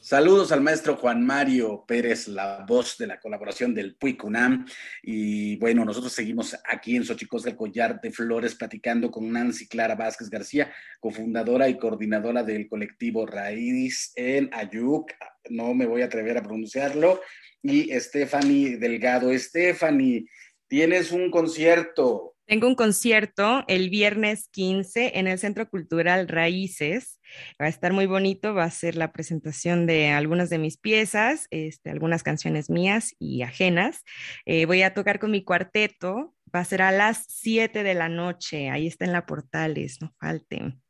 Saludos 0.00 0.50
al 0.50 0.62
maestro 0.62 0.96
Juan 0.96 1.22
Mario 1.22 1.84
Pérez, 1.86 2.28
la 2.28 2.64
voz 2.66 2.96
de 2.96 3.06
la 3.06 3.20
colaboración 3.20 3.74
del 3.74 3.94
PUICUNAM. 3.96 4.64
Y 5.02 5.56
bueno, 5.56 5.84
nosotros 5.84 6.14
seguimos 6.14 6.56
aquí 6.64 6.96
en 6.96 7.04
Xochicosca, 7.04 7.54
Collar 7.54 8.00
de 8.00 8.10
Flores, 8.10 8.54
platicando 8.54 9.10
con 9.10 9.30
Nancy 9.30 9.68
Clara 9.68 9.96
Vázquez 9.96 10.30
García, 10.30 10.72
cofundadora 10.98 11.68
y 11.68 11.76
coordinadora 11.76 12.42
del 12.42 12.66
colectivo 12.66 13.26
Raíz 13.26 14.12
en 14.16 14.48
Ayuc. 14.54 15.12
No 15.50 15.74
me 15.74 15.84
voy 15.84 16.00
a 16.00 16.06
atrever 16.06 16.38
a 16.38 16.42
pronunciarlo. 16.42 17.20
Y 17.62 17.90
Stephanie 18.00 18.78
Delgado. 18.78 19.30
Stephanie, 19.38 20.24
tienes 20.68 21.12
un 21.12 21.30
concierto 21.30 22.33
tengo 22.46 22.66
un 22.68 22.74
concierto 22.74 23.64
el 23.68 23.90
viernes 23.90 24.48
15 24.48 25.18
en 25.18 25.26
el 25.26 25.38
Centro 25.38 25.68
Cultural 25.68 26.28
Raíces. 26.28 27.20
Va 27.60 27.66
a 27.66 27.68
estar 27.68 27.92
muy 27.92 28.06
bonito, 28.06 28.54
va 28.54 28.64
a 28.64 28.70
ser 28.70 28.96
la 28.96 29.12
presentación 29.12 29.86
de 29.86 30.10
algunas 30.10 30.50
de 30.50 30.58
mis 30.58 30.76
piezas, 30.76 31.46
este, 31.50 31.90
algunas 31.90 32.22
canciones 32.22 32.70
mías 32.70 33.14
y 33.18 33.42
ajenas. 33.42 34.04
Eh, 34.44 34.66
voy 34.66 34.82
a 34.82 34.94
tocar 34.94 35.18
con 35.18 35.30
mi 35.30 35.42
cuarteto, 35.42 36.34
va 36.54 36.60
a 36.60 36.64
ser 36.64 36.82
a 36.82 36.92
las 36.92 37.24
7 37.28 37.82
de 37.82 37.94
la 37.94 38.08
noche, 38.08 38.70
ahí 38.70 38.86
está 38.86 39.04
en 39.04 39.12
la 39.12 39.26
Portales, 39.26 39.98
no 40.00 40.14
falten. 40.20 40.80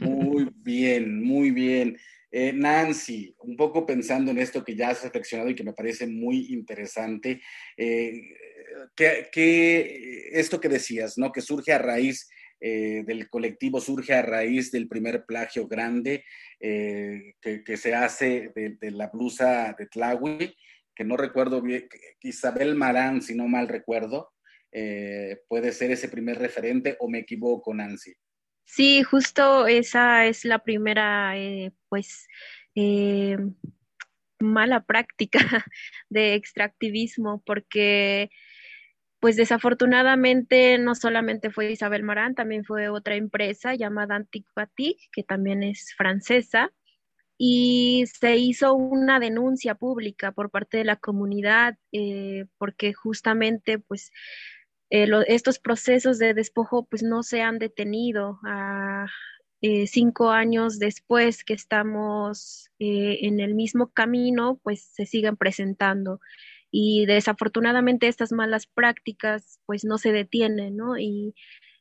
Muy 0.00 0.50
bien, 0.54 1.22
muy 1.22 1.52
bien. 1.52 1.96
Eh, 2.32 2.52
Nancy, 2.52 3.34
un 3.40 3.56
poco 3.56 3.84
pensando 3.84 4.30
en 4.30 4.38
esto 4.38 4.64
que 4.64 4.76
ya 4.76 4.90
has 4.90 5.02
reflexionado 5.02 5.50
y 5.50 5.54
que 5.54 5.64
me 5.64 5.72
parece 5.72 6.06
muy 6.06 6.52
interesante, 6.52 7.40
eh, 7.76 8.12
que, 8.94 10.30
esto 10.32 10.60
que 10.60 10.68
decías, 10.68 11.18
¿no? 11.18 11.32
Que 11.32 11.40
surge 11.40 11.72
a 11.72 11.78
raíz 11.78 12.28
eh, 12.62 13.04
del 13.06 13.30
colectivo 13.30 13.80
surge 13.80 14.12
a 14.12 14.20
raíz 14.20 14.70
del 14.70 14.86
primer 14.86 15.24
plagio 15.24 15.66
grande 15.66 16.26
eh, 16.60 17.32
que, 17.40 17.76
se 17.78 17.94
hace 17.94 18.52
de, 18.54 18.90
la 18.90 19.06
blusa 19.06 19.74
de 19.78 19.86
Tlawi, 19.86 20.54
que 20.94 21.04
no 21.04 21.16
recuerdo 21.16 21.62
bien, 21.62 21.88
Isabel 22.20 22.74
Marán, 22.74 23.22
si 23.22 23.34
no 23.34 23.48
mal 23.48 23.66
recuerdo, 23.66 24.32
eh, 24.72 25.38
puede 25.48 25.72
ser 25.72 25.90
ese 25.90 26.08
primer 26.08 26.38
referente 26.38 26.96
o 27.00 27.08
me 27.08 27.20
equivoco, 27.20 27.72
Nancy. 27.72 28.12
Sí, 28.66 29.02
justo 29.04 29.66
esa 29.66 30.26
es 30.26 30.44
la 30.44 30.58
primera, 30.58 31.34
pues, 31.88 32.28
mala 34.38 34.84
práctica 34.84 35.38
de 36.10 36.34
extractivismo, 36.34 37.42
porque 37.46 38.30
pues 39.20 39.36
desafortunadamente 39.36 40.78
no 40.78 40.94
solamente 40.94 41.50
fue 41.50 41.70
Isabel 41.70 42.02
Marán, 42.02 42.34
también 42.34 42.64
fue 42.64 42.88
otra 42.88 43.16
empresa 43.16 43.74
llamada 43.74 44.16
Antiquatic, 44.16 44.98
que 45.12 45.22
también 45.22 45.62
es 45.62 45.94
francesa, 45.96 46.72
y 47.42 48.04
se 48.06 48.36
hizo 48.36 48.74
una 48.74 49.18
denuncia 49.18 49.74
pública 49.74 50.32
por 50.32 50.50
parte 50.50 50.76
de 50.76 50.84
la 50.84 50.96
comunidad 50.96 51.78
eh, 51.90 52.44
porque 52.58 52.92
justamente 52.92 53.78
pues 53.78 54.12
eh, 54.90 55.08
estos 55.26 55.58
procesos 55.58 56.18
de 56.18 56.34
despojo 56.34 56.84
pues 56.84 57.02
no 57.02 57.22
se 57.22 57.40
han 57.40 57.58
detenido. 57.58 58.38
A, 58.44 59.06
eh, 59.62 59.86
cinco 59.86 60.30
años 60.30 60.78
después 60.78 61.44
que 61.44 61.52
estamos 61.54 62.70
en 62.78 63.40
el 63.40 63.54
mismo 63.54 63.88
camino 63.88 64.58
pues 64.62 64.82
se 64.94 65.04
siguen 65.04 65.36
presentando 65.36 66.20
y 66.70 67.06
desafortunadamente 67.06 68.08
estas 68.08 68.32
malas 68.32 68.66
prácticas 68.66 69.58
pues 69.66 69.84
no 69.84 69.98
se 69.98 70.12
detienen, 70.12 70.76
¿no? 70.76 70.98
Y 70.98 71.34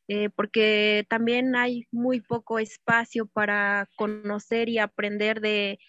eh, 0.08 0.30
porque 0.36 1.06
también 1.08 1.56
hay 1.56 1.88
muy 1.92 2.22
poco 2.22 2.60
espacio 2.60 3.28
para 3.28 3.88
conocer 3.96 4.70
y 4.70 4.80
aprender 4.80 5.42
de 5.42 5.80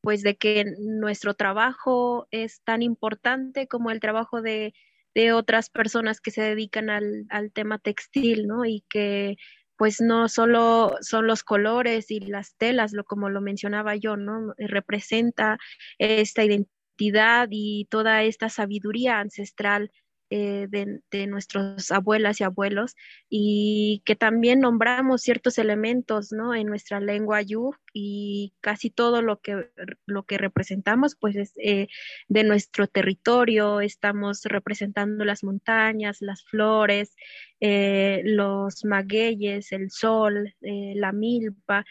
pues 0.00 0.22
de 0.22 0.36
que 0.36 0.64
nuestro 0.78 1.34
trabajo 1.34 2.26
es 2.30 2.62
tan 2.64 2.82
importante 2.82 3.66
como 3.68 3.90
el 3.90 4.00
trabajo 4.00 4.42
de, 4.42 4.72
de 5.14 5.32
otras 5.32 5.70
personas 5.70 6.20
que 6.20 6.30
se 6.30 6.42
dedican 6.42 6.88
al, 6.90 7.26
al 7.30 7.52
tema 7.52 7.78
textil, 7.78 8.46
¿no? 8.46 8.64
Y 8.64 8.84
que 8.88 9.36
pues 9.76 10.00
no 10.00 10.28
solo 10.28 10.96
son 11.00 11.26
los 11.28 11.44
colores 11.44 12.10
y 12.10 12.20
las 12.20 12.56
telas, 12.56 12.92
lo 12.92 13.04
como 13.04 13.28
lo 13.28 13.40
mencionaba 13.40 13.94
yo, 13.96 14.16
¿no? 14.16 14.54
Representa 14.58 15.58
esta 15.98 16.44
identidad 16.44 16.77
y 16.98 17.86
toda 17.90 18.22
esta 18.24 18.48
sabiduría 18.48 19.20
ancestral 19.20 19.90
eh, 20.30 20.66
de, 20.68 21.26
nuestros 21.26 21.90
abuelas 21.90 22.38
y 22.40 22.44
abuelos 22.44 22.96
y 23.30 24.02
que 24.04 24.14
también 24.14 24.60
nombramos 24.60 25.22
ciertos 25.22 25.56
elementos 25.56 26.32
¿no? 26.32 26.54
en 26.54 26.66
nuestra 26.66 27.00
lengua 27.00 27.40
yu 27.40 27.72
y 27.94 28.52
casi 28.60 28.90
todo 28.90 29.22
lo 29.22 29.40
que, 29.40 29.70
lo 30.04 30.24
que 30.24 30.36
representamos 30.36 31.16
pues 31.16 31.34
es 31.34 31.52
eh, 31.56 31.88
de 32.28 32.44
nuestro 32.44 32.86
territorio, 32.88 33.80
estamos 33.80 34.42
representando 34.44 35.24
las 35.24 35.44
montañas, 35.44 36.20
las 36.20 36.44
flores, 36.44 37.16
eh, 37.60 38.20
los 38.24 38.84
magueyes, 38.84 39.72
el 39.72 39.90
sol, 39.90 40.54
la 40.60 41.12
milpa 41.12 41.86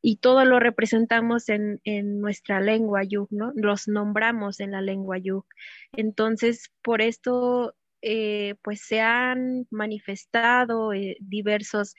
y 0.00 0.16
todo 0.16 0.44
lo 0.44 0.60
representamos 0.60 1.48
en, 1.48 1.80
nuestra 2.20 2.60
lengua 2.60 3.02
yuk, 3.02 3.30
¿no? 3.30 3.52
Los 3.54 3.88
nombramos 3.88 4.60
en 4.60 4.72
la 4.72 4.80
lengua 4.80 5.18
yuk. 5.18 5.46
Entonces, 5.92 6.70
por 6.82 7.02
esto, 7.02 7.74
eh, 8.02 8.54
pues 8.62 8.82
se 8.82 9.00
han 9.00 9.66
manifestado 9.70 10.92
eh, 10.92 11.16
diversos, 11.20 11.94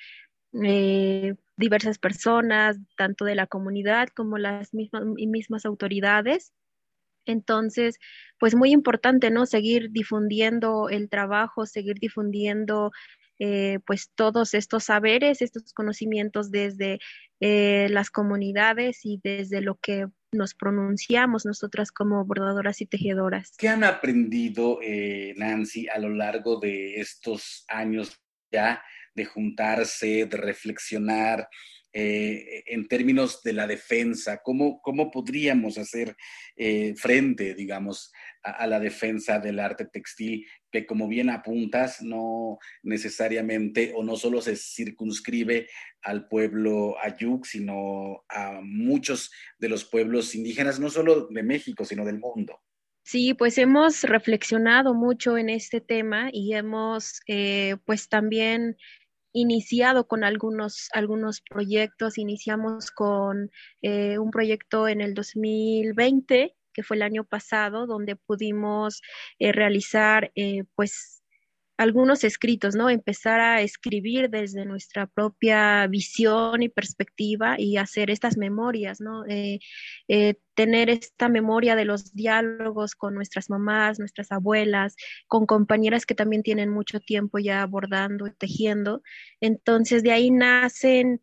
eh, 0.63 1.35
diversas 1.57 1.99
personas, 1.99 2.77
tanto 2.95 3.25
de 3.25 3.35
la 3.35 3.47
comunidad 3.47 4.07
como 4.15 4.37
las 4.37 4.73
mismas, 4.73 5.03
mismas 5.05 5.65
autoridades. 5.65 6.53
Entonces, 7.25 7.99
pues 8.39 8.55
muy 8.55 8.71
importante, 8.71 9.29
¿no? 9.29 9.45
Seguir 9.45 9.91
difundiendo 9.91 10.89
el 10.89 11.09
trabajo, 11.09 11.65
seguir 11.65 11.97
difundiendo 11.99 12.91
pues 13.85 14.11
todos 14.15 14.53
estos 14.53 14.83
saberes, 14.83 15.41
estos 15.41 15.71
conocimientos 15.71 16.51
desde 16.51 16.99
eh, 17.39 17.87
las 17.89 18.09
comunidades 18.09 19.01
y 19.05 19.19
desde 19.23 19.61
lo 19.61 19.75
que 19.75 20.07
nos 20.31 20.53
pronunciamos 20.53 21.45
nosotras 21.45 21.91
como 21.91 22.23
bordadoras 22.25 22.81
y 22.81 22.85
tejedoras. 22.85 23.53
¿Qué 23.57 23.67
han 23.67 23.83
aprendido, 23.83 24.79
eh, 24.81 25.33
Nancy, 25.37 25.87
a 25.87 25.97
lo 25.97 26.09
largo 26.09 26.59
de 26.59 26.99
estos 26.99 27.65
años 27.67 28.19
ya 28.51 28.83
de 29.15 29.25
juntarse, 29.25 30.25
de 30.25 30.37
reflexionar? 30.37 31.47
en 31.91 32.87
términos 32.87 33.41
de 33.41 33.51
la 33.51 33.65
defensa, 33.65 34.41
¿cómo, 34.43 34.79
cómo 34.79 35.09
podríamos 35.09 35.79
hacer 35.79 36.15
frente, 36.95 37.55
digamos, 37.55 38.11
a, 38.43 38.67
la 38.67 38.79
defensa 38.79 39.39
del 39.39 39.59
arte 39.59 39.85
textil, 39.85 40.45
que 40.71 40.85
como 40.85 41.07
bien 41.07 41.29
apuntas, 41.29 42.01
no 42.01 42.59
necesariamente 42.83 43.93
o 43.95 44.03
no 44.03 44.15
solo 44.15 44.41
se 44.41 44.55
circunscribe 44.55 45.67
al 46.01 46.27
pueblo 46.27 46.95
ayuk, 47.01 47.45
sino 47.45 48.23
a 48.29 48.61
muchos 48.61 49.31
de 49.57 49.69
los 49.69 49.85
pueblos 49.85 50.35
indígenas, 50.35 50.79
no 50.79 50.89
solo 50.89 51.27
de 51.27 51.43
México, 51.43 51.85
sino 51.85 52.05
del 52.05 52.19
mundo. 52.19 52.59
Sí, 53.03 53.33
pues 53.33 53.57
hemos 53.57 54.03
reflexionado 54.03 54.93
mucho 54.93 55.37
en 55.37 55.49
este 55.49 55.81
tema 55.81 56.29
y 56.31 56.53
hemos 56.53 57.21
eh, 57.27 57.77
pues 57.85 58.07
también 58.07 58.77
iniciado 59.31 60.07
con 60.07 60.23
algunos, 60.23 60.89
algunos 60.93 61.41
proyectos. 61.41 62.17
Iniciamos 62.17 62.91
con 62.91 63.49
eh, 63.81 64.19
un 64.19 64.31
proyecto 64.31 64.87
en 64.87 65.01
el 65.01 65.13
2020 65.15 66.55
fue 66.83 66.97
el 66.97 67.03
año 67.03 67.23
pasado, 67.23 67.87
donde 67.87 68.15
pudimos 68.15 69.01
eh, 69.39 69.51
realizar 69.51 70.31
eh, 70.35 70.63
pues 70.75 71.23
algunos 71.77 72.25
escritos, 72.25 72.75
¿no? 72.75 72.89
Empezar 72.89 73.39
a 73.39 73.61
escribir 73.61 74.29
desde 74.29 74.65
nuestra 74.65 75.07
propia 75.07 75.87
visión 75.87 76.61
y 76.61 76.67
perspectiva 76.67 77.55
y 77.57 77.77
hacer 77.77 78.09
estas 78.11 78.35
memorias, 78.35 78.99
¿no? 78.99 79.23
Eh, 79.29 79.59
tener 80.55 80.89
esta 80.89 81.29
memoria 81.29 81.77
de 81.77 81.85
los 81.85 82.13
diálogos 82.13 82.95
con 82.95 83.15
nuestras 83.15 83.49
mamás, 83.49 83.97
nuestras 83.97 84.29
abuelas, 84.33 84.97
con 85.27 85.45
compañeras 85.45 86.05
que 86.05 86.15
también 86.15 86.43
tienen 86.43 86.69
mucho 86.69 86.99
tiempo 86.99 87.39
ya 87.39 87.61
abordando 87.61 88.27
y 88.27 88.31
tejiendo. 88.31 89.01
Entonces, 89.39 90.03
de 90.03 90.11
ahí 90.11 90.31
nacen, 90.31 91.21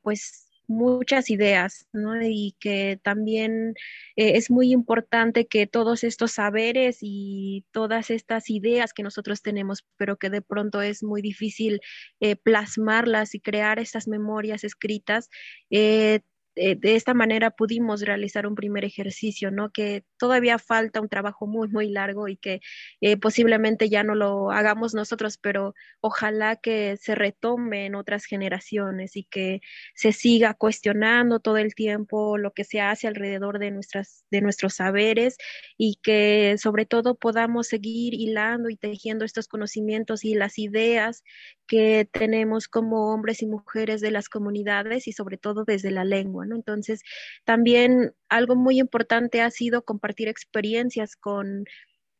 pues, 0.00 0.41
muchas 0.66 1.30
ideas, 1.30 1.86
¿no? 1.92 2.20
Y 2.22 2.56
que 2.60 2.98
también 3.02 3.74
eh, 4.16 4.36
es 4.36 4.50
muy 4.50 4.72
importante 4.72 5.46
que 5.46 5.66
todos 5.66 6.04
estos 6.04 6.32
saberes 6.32 6.98
y 7.00 7.64
todas 7.72 8.10
estas 8.10 8.50
ideas 8.50 8.92
que 8.92 9.02
nosotros 9.02 9.42
tenemos, 9.42 9.84
pero 9.96 10.16
que 10.16 10.30
de 10.30 10.42
pronto 10.42 10.82
es 10.82 11.02
muy 11.02 11.22
difícil 11.22 11.80
eh, 12.20 12.36
plasmarlas 12.36 13.34
y 13.34 13.40
crear 13.40 13.78
estas 13.78 14.08
memorias 14.08 14.64
escritas, 14.64 15.28
eh, 15.70 16.20
eh, 16.54 16.76
de 16.76 16.96
esta 16.96 17.14
manera 17.14 17.50
pudimos 17.50 18.02
realizar 18.02 18.46
un 18.46 18.54
primer 18.54 18.84
ejercicio, 18.84 19.50
¿no? 19.50 19.70
Que 19.70 20.04
todavía 20.18 20.58
falta 20.58 21.00
un 21.00 21.08
trabajo 21.08 21.46
muy, 21.46 21.68
muy 21.68 21.88
largo 21.88 22.28
y 22.28 22.36
que 22.36 22.60
eh, 23.00 23.16
posiblemente 23.16 23.88
ya 23.88 24.02
no 24.02 24.14
lo 24.14 24.50
hagamos 24.50 24.94
nosotros, 24.94 25.38
pero 25.38 25.74
ojalá 26.00 26.56
que 26.56 26.96
se 26.98 27.14
retome 27.14 27.86
en 27.86 27.94
otras 27.94 28.26
generaciones 28.26 29.16
y 29.16 29.24
que 29.24 29.60
se 29.94 30.12
siga 30.12 30.54
cuestionando 30.54 31.40
todo 31.40 31.56
el 31.56 31.74
tiempo 31.74 32.36
lo 32.38 32.52
que 32.52 32.64
se 32.64 32.80
hace 32.80 33.08
alrededor 33.08 33.58
de, 33.58 33.70
nuestras, 33.70 34.24
de 34.30 34.42
nuestros 34.42 34.74
saberes 34.74 35.36
y 35.78 35.98
que 36.02 36.56
sobre 36.58 36.86
todo 36.86 37.14
podamos 37.14 37.68
seguir 37.68 38.14
hilando 38.14 38.68
y 38.68 38.76
tejiendo 38.76 39.24
estos 39.24 39.48
conocimientos 39.48 40.24
y 40.24 40.34
las 40.34 40.58
ideas 40.58 41.22
que 41.66 42.06
tenemos 42.12 42.68
como 42.68 43.12
hombres 43.14 43.42
y 43.42 43.46
mujeres 43.46 44.00
de 44.00 44.10
las 44.10 44.28
comunidades 44.28 45.08
y 45.08 45.12
sobre 45.12 45.38
todo 45.38 45.64
desde 45.64 45.90
la 45.90 46.04
lengua, 46.04 46.41
Entonces, 46.50 47.02
también 47.44 48.12
algo 48.28 48.56
muy 48.56 48.78
importante 48.78 49.40
ha 49.42 49.50
sido 49.50 49.82
compartir 49.82 50.28
experiencias 50.28 51.16
con, 51.16 51.64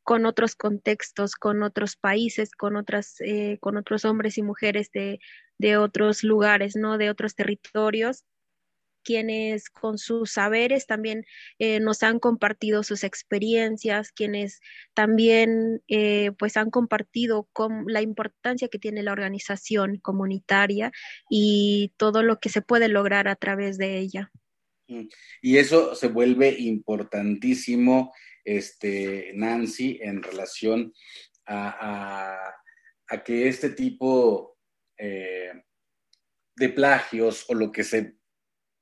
con 0.03 0.27
otros 0.27 0.55
contextos, 0.55 1.35
con 1.37 1.63
otros 1.63 1.97
países, 1.97 2.53
con, 2.53 2.77
otras, 2.77 3.21
eh, 3.21 3.59
con 3.61 3.77
otros 3.77 4.05
hombres 4.05 4.39
y 4.39 4.43
mujeres 4.43 4.91
de, 4.93 5.19
de 5.59 5.77
otros 5.77 6.25
lugares, 6.25 6.77
¿no? 6.77 6.99
De 6.99 7.11
otros 7.11 7.35
territorios 7.35 8.25
quienes 9.05 9.71
con 9.71 9.99
sus 9.99 10.33
saberes 10.33 10.87
también 10.87 11.25
eh, 11.59 11.81
nos 11.81 12.03
han 12.03 12.19
compartido 12.19 12.83
sus 12.83 13.05
experiencias, 13.05 14.13
quienes 14.13 14.61
también 14.95 15.83
eh, 15.89 16.33
pues 16.39 16.57
han 16.57 16.71
compartido 16.71 17.49
con 17.53 17.85
la 17.87 18.03
importancia 18.03 18.69
que 18.69 18.79
tiene 18.79 19.03
la 19.03 19.13
organización 19.13 19.99
comunitaria 19.99 20.93
y 21.31 21.93
todo 21.97 22.23
lo 22.23 22.39
que 22.39 22.49
se 22.49 22.63
puede 22.63 22.89
lograr 22.89 23.29
a 23.29 23.37
través 23.37 23.79
de 23.79 23.99
ella. 23.99 24.31
Mm. 24.89 25.09
Y 25.43 25.57
eso 25.57 25.95
se 25.95 26.09
vuelve 26.09 26.51
importantísimo, 26.59 28.13
este, 28.45 29.33
Nancy, 29.35 29.99
en 30.03 30.23
relación 30.23 30.93
a, 31.47 32.55
que 33.25 33.47
este 33.47 33.69
tipo 33.71 34.57
eh, 34.97 35.53
de 36.57 36.69
plagios 36.71 37.45
o 37.49 37.55
lo 37.55 37.71
que 37.71 37.85
se 37.85 38.17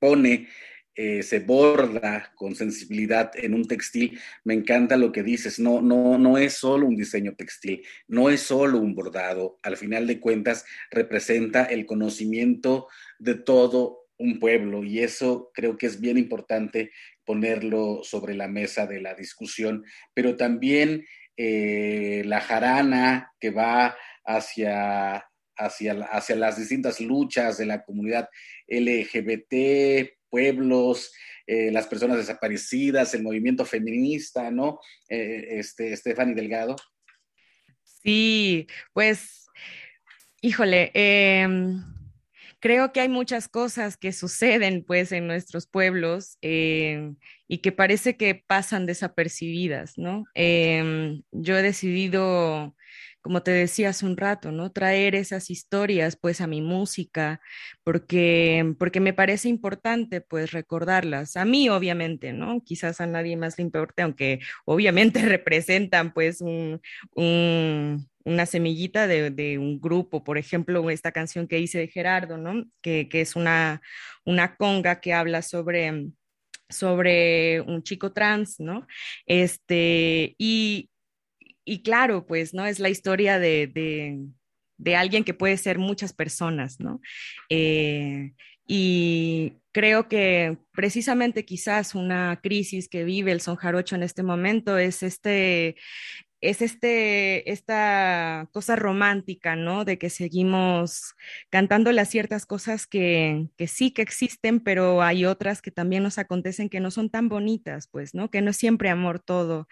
pone, 0.01 0.49
eh, 0.97 1.23
se 1.23 1.39
borda 1.39 2.33
con 2.35 2.57
sensibilidad 2.57 3.31
en 3.35 3.55
un 3.55 3.67
textil, 3.67 4.19
me 4.43 4.55
encanta 4.55 4.97
lo 4.97 5.13
que 5.13 5.23
dices, 5.23 5.61
no, 5.61 5.81
no, 5.81 6.19
no 6.19 6.37
es 6.37 6.55
solo 6.55 6.87
un 6.87 6.97
diseño 6.97 7.35
textil, 7.37 7.87
no 8.09 8.29
es 8.29 8.41
solo 8.41 8.79
un 8.79 8.95
bordado, 8.95 9.59
al 9.63 9.77
final 9.77 10.07
de 10.07 10.19
cuentas 10.19 10.65
representa 10.91 11.65
el 11.65 11.87
conocimiento 11.87 12.89
de 13.21 13.37
todo 13.37 14.09
un 14.19 14.39
pueblo 14.39 14.85
y 14.85 15.01
eso 15.01 15.51
creo 15.55 15.79
que 15.79 15.87
es 15.87 16.01
bien 16.01 16.19
importante 16.19 16.91
ponerlo 17.25 18.01
sobre 18.03 18.35
la 18.35 18.49
mesa 18.49 18.87
de 18.87 19.01
la 19.01 19.15
discusión, 19.15 19.85
pero 20.13 20.37
también 20.37 21.07
eh, 21.37 22.23
la 22.27 22.41
jarana 22.41 23.33
que 23.41 23.51
va 23.51 23.97
hacia, 24.27 25.30
hacia, 25.61 25.93
hacia 26.05 26.37
las 26.37 26.57
distintas 26.57 27.01
luchas 27.01 27.59
de 27.59 27.67
la 27.67 27.85
comunidad 27.85 28.29
LGBT, 28.67 30.11
pueblos, 30.29 31.13
eh, 31.47 31.71
las 31.71 31.87
personas 31.87 32.17
desaparecidas, 32.17 33.15
el 33.15 33.23
movimiento 33.23 33.65
feminista, 33.65 34.51
¿no? 34.51 34.79
Eh, 35.09 35.59
este, 35.59 35.97
Stephanie 35.97 36.35
Delgado. 36.35 36.77
Sí, 37.83 38.67
pues, 38.93 39.47
híjole, 40.41 40.91
em, 40.95 41.83
creo 42.61 42.93
que 42.93 43.01
hay 43.01 43.09
muchas 43.09 43.49
cosas 43.49 43.97
que 43.97 44.13
suceden 44.13 44.85
pues 44.85 45.13
en 45.13 45.27
nuestros 45.27 45.67
pueblos 45.67 46.39
em, 46.41 47.17
y 47.49 47.59
que 47.59 47.73
parece 47.73 48.17
que 48.17 48.35
pasan 48.35 48.87
desapercibidas, 48.87 49.99
¿no? 49.99 50.25
Em, 50.35 51.23
yo 51.33 51.59
he 51.59 51.63
decidido 51.63 52.75
como 53.23 53.43
te 53.43 53.51
decía 53.51 53.91
hace 53.91 54.07
un 54.07 54.17
rato, 54.17 54.53
¿no? 54.53 54.73
Traer 54.73 55.15
esas 55.15 55.51
historias 55.51 56.17
pues 56.17 56.41
a 56.41 56.47
mi 56.47 56.63
música, 56.63 57.41
porque, 57.85 58.75
porque 58.79 59.01
me 59.01 59.13
parece 59.13 59.49
importante 59.49 60.21
pues 60.21 60.53
recordarlas. 60.53 61.37
A 61.37 61.45
mí 61.45 61.69
obviamente, 61.69 62.33
¿no? 62.33 62.63
Quizás 62.65 63.01
a 63.01 63.07
nadie 63.07 63.37
más 63.37 63.59
le 63.59 63.65
importe, 63.65 64.03
aunque 64.03 64.41
obviamente 64.65 65.21
representan 65.23 66.13
pues 66.13 66.41
un, 66.41 66.81
una 67.15 68.47
semillita 68.47 69.07
de, 69.07 69.59
un 69.59 69.81
grupo, 69.81 70.25
por 70.25 70.39
ejemplo, 70.39 70.89
esta 70.91 71.13
canción 71.13 71.47
que 71.49 71.59
hice 71.59 71.79
de 71.79 71.89
Gerardo, 71.89 72.37
¿no? 72.39 72.65
Que, 72.83 73.09
que 73.09 73.21
es 73.21 73.37
una, 73.37 73.83
una 74.25 74.57
conga 74.57 75.01
que 75.01 75.13
habla 75.15 75.43
sobre 75.43 76.11
sobre 76.71 77.61
un 77.63 77.83
chico 77.83 78.13
trans, 78.13 78.61
¿no? 78.61 78.87
Este, 79.27 80.35
y, 80.39 80.89
y 81.65 81.83
claro, 81.83 82.27
pues, 82.27 82.55
¿no? 82.55 82.67
Es 82.67 82.79
la 82.79 82.89
historia 82.89 83.39
de, 83.39 83.73
alguien 84.97 85.25
que 85.25 85.35
puede 85.35 85.57
ser 85.57 85.79
muchas 85.79 86.13
personas, 86.13 86.81
¿no? 86.81 87.01
Eh, 87.49 88.33
y 88.67 89.55
creo 89.73 90.09
que 90.09 90.59
precisamente 90.73 91.45
quizás 91.45 91.95
una 91.95 92.41
crisis 92.43 92.89
que 92.89 93.05
vive 93.05 93.33
el 93.33 93.41
son 93.41 93.57
jarocho 93.57 93.97
en 93.97 94.03
este 94.03 94.23
momento 94.23 94.79
es 94.79 95.03
este, 95.03 95.77
es 96.41 96.63
este, 96.63 97.51
esta 97.51 98.49
cosa 98.53 98.77
romántica, 98.77 99.57
¿no? 99.57 99.85
De 99.85 99.99
que 99.99 100.11
seguimos 100.11 101.15
cantando 101.51 101.93
las 101.93 102.09
ciertas 102.09 102.47
cosas 102.47 102.87
que, 102.87 103.49
que, 103.57 103.67
sí 103.67 103.91
que 103.93 104.03
existen, 104.03 104.61
pero 104.61 105.03
hay 105.03 105.27
otras 105.27 105.61
que 105.61 105.71
también 105.71 106.03
nos 106.03 106.19
acontecen 106.19 106.69
que 106.71 106.81
no 106.81 106.91
son 106.91 107.11
tan 107.11 107.29
bonitas, 107.29 107.89
pues, 107.89 108.15
¿no? 108.15 108.31
Que 108.31 108.41
no 108.43 108.51
es 108.51 108.57
siempre 108.57 108.89
amor 108.91 109.21
todo. 109.21 109.69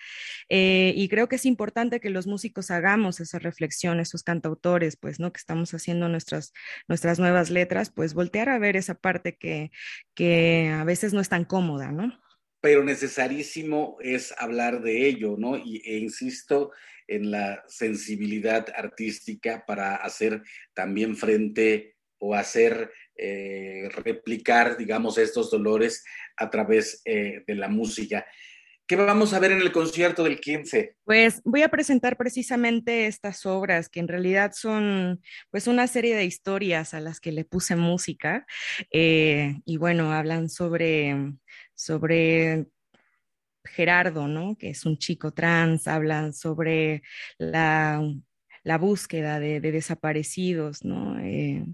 Eh, 0.49 0.93
y 0.97 1.09
creo 1.09 1.29
que 1.29 1.37
es 1.37 1.47
importante 1.47 2.01
que 2.01 2.11
los 2.11 2.27
músicos 2.27 2.71
hagamos 2.71 3.21
esa 3.21 3.39
reflexión, 3.39 4.01
esos 4.01 4.23
cantautores, 4.23 4.97
pues, 4.97 5.21
¿no? 5.21 5.33
Que 5.33 5.39
estamos 5.39 5.73
haciendo 5.75 6.09
nuestras, 6.09 6.53
nuestras 6.89 7.19
nuevas 7.19 7.51
letras, 7.51 7.91
pues 7.91 8.15
voltear 8.15 8.49
a 8.51 8.59
ver 8.59 8.77
esa 8.77 8.95
parte 8.95 9.37
que, 9.37 9.71
que 10.15 10.69
a 10.69 10.85
veces 10.85 11.15
no 11.15 11.21
es 11.21 11.29
tan 11.29 11.45
cómoda, 11.45 11.93
¿no? 11.93 12.13
Pero 12.61 12.83
necesarísimo 12.85 13.99
es 14.01 14.35
hablar 14.37 14.83
de 14.83 15.07
ello, 15.07 15.37
¿no? 15.39 15.57
Y, 15.57 15.83
e 15.85 15.99
insisto 15.99 16.73
en 17.07 17.31
la 17.31 17.65
sensibilidad 17.67 18.67
artística 18.75 19.65
para 19.67 19.97
hacer 19.97 20.43
también 20.75 21.17
frente 21.17 21.97
o 22.19 22.35
hacer 22.35 22.91
eh, 23.17 23.89
replicar, 23.91 24.77
digamos, 24.77 25.19
estos 25.19 25.51
dolores 25.51 26.05
a 26.37 26.51
través 26.51 27.01
eh, 27.05 27.43
de 27.47 27.55
la 27.55 27.69
música. 27.69 28.27
¿Qué 28.89 28.97
vamos 28.97 29.35
a 29.35 29.39
ver 29.39 29.53
en 29.53 29.61
el 29.61 29.71
concierto 29.71 30.25
del 30.25 30.41
15? 30.41 30.97
Pues 31.05 31.43
voy 31.45 31.61
a 31.61 31.69
presentar 31.69 32.17
precisamente 32.17 33.07
estas 33.07 33.45
obras 33.45 33.91
que 33.91 34.01
en 34.01 34.09
realidad 34.09 34.53
son 34.55 35.21
pues 35.51 35.67
una 35.67 35.87
serie 35.87 36.17
de 36.17 36.25
historias 36.25 36.95
a 36.95 37.01
las 37.01 37.21
que 37.21 37.31
le 37.31 37.45
puse 37.45 37.77
música 37.77 38.47
eh, 38.91 39.57
y 39.67 39.77
bueno, 39.77 40.11
hablan 40.11 40.49
sobre, 40.49 41.15
sobre 41.79 42.67
Gerardo, 43.65 44.27
¿no? 44.27 44.57
Que 44.59 44.71
es 44.71 44.85
un 44.85 44.99
chico 44.99 45.33
trans, 45.33 45.87
hablan 45.87 46.33
sobre 46.33 47.03
la, 47.39 48.03
búsqueda 48.81 49.39
de, 49.39 49.61
desaparecidos, 49.61 50.85
¿no? 50.85 51.19
Eh, 51.21 51.65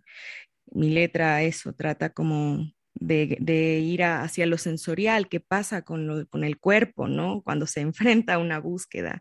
mi 0.72 0.90
letra 0.90 1.42
eso 1.42 1.72
trata 1.72 2.10
como 2.10 2.70
de, 2.94 3.80
ir 3.80 4.04
hacia 4.04 4.46
lo 4.46 4.58
sensorial, 4.58 5.28
qué 5.28 5.40
pasa 5.40 5.82
con, 5.82 6.26
con, 6.26 6.44
el 6.44 6.58
cuerpo, 6.58 7.08
¿no? 7.08 7.42
Cuando 7.42 7.66
se 7.66 7.80
enfrenta 8.20 8.34
a 8.34 8.38
una 8.38 8.58
búsqueda. 8.60 9.20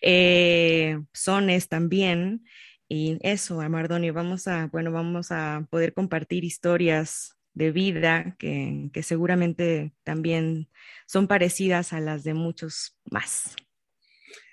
Eh, 0.00 0.98
sones 1.12 1.68
también. 1.68 2.44
Y 2.88 3.18
eso, 3.22 3.60
Amardonio, 3.60 4.12
vamos 4.12 4.48
a, 4.48 4.66
bueno, 4.66 4.90
vamos 4.92 5.30
a 5.30 5.66
poder 5.70 5.92
compartir 5.94 6.44
historias 6.44 7.39
de 7.54 7.72
vida 7.72 8.36
que, 8.38 8.90
que 8.92 9.02
seguramente 9.02 9.92
también 10.04 10.68
son 11.06 11.26
parecidas 11.26 11.92
a 11.92 12.00
las 12.00 12.24
de 12.24 12.34
muchos 12.34 12.98
más. 13.10 13.56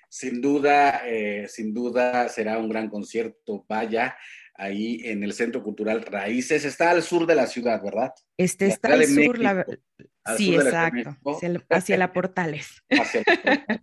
Sin 0.08 0.40
duda, 0.40 1.02
eh, 1.06 1.46
sin 1.48 1.74
duda 1.74 2.28
será 2.28 2.58
un 2.58 2.68
gran 2.68 2.88
concierto. 2.88 3.66
Vaya, 3.68 4.16
ahí 4.54 5.00
en 5.04 5.22
el 5.22 5.32
Centro 5.32 5.62
Cultural 5.62 6.02
Raíces. 6.02 6.64
Está 6.64 6.90
al 6.90 7.02
sur 7.02 7.26
de 7.26 7.34
la 7.34 7.46
ciudad, 7.46 7.82
¿verdad? 7.82 8.12
Este 8.36 8.66
está 8.66 8.94
al 8.94 9.06
sur, 9.06 9.38
la... 9.38 9.66
sí, 10.36 10.54
exacto, 10.54 11.16
hacia, 11.70 11.96
la 11.96 12.12
Portales. 12.12 12.82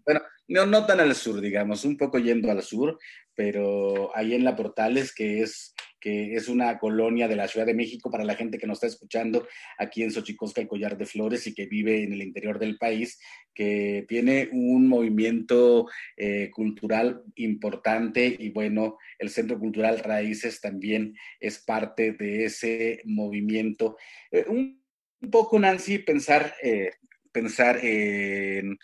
bueno, 0.05 0.21
no, 0.47 0.65
no 0.65 0.85
tan 0.85 0.99
al 0.99 1.15
sur, 1.15 1.39
digamos, 1.41 1.85
un 1.85 1.95
poco 1.95 2.17
yendo 2.17 2.51
al 2.51 2.61
sur, 2.63 2.99
pero 3.33 4.15
ahí 4.15 4.33
en 4.33 4.43
la 4.43 4.55
Portales, 4.55 5.13
que 5.13 5.41
es 5.41 5.73
que 6.05 6.35
es 6.35 6.49
una 6.49 6.77
colonia 6.77 7.27
de 7.27 7.35
la 7.35 7.47
Ciudad 7.47 7.65
de 7.65 7.73
México 7.73 8.11
para 8.11 8.23
la 8.23 8.35
gente 8.35 8.59
que 8.59 8.67
nos 8.67 8.75
está 8.75 8.85
escuchando 8.85 9.47
aquí 9.79 10.03
en 10.03 10.11
Xochicosca, 10.11 10.61
el 10.61 10.67
Collar 10.67 10.99
de 10.99 11.07
Flores, 11.07 11.47
y 11.47 11.55
que 11.55 11.65
vive 11.65 12.03
en 12.03 12.13
el 12.13 12.21
interior 12.21 12.59
del 12.59 12.77
país, 12.77 13.19
que 13.55 14.05
tiene 14.07 14.49
un 14.51 14.87
movimiento 14.87 15.87
eh, 16.15 16.51
cultural 16.51 17.23
importante 17.37 18.35
y 18.37 18.51
bueno, 18.51 18.99
el 19.17 19.31
Centro 19.31 19.57
Cultural 19.57 19.97
Raíces 19.97 20.61
también 20.61 21.15
es 21.39 21.57
parte 21.57 22.11
de 22.11 22.45
ese 22.45 23.01
movimiento. 23.05 23.97
Eh, 24.29 24.45
un, 24.47 24.85
poco, 25.31 25.57
Nancy, 25.57 25.97
pensar, 25.97 26.53
eh, 26.61 26.91
pensar 27.31 27.83
en 27.83 28.77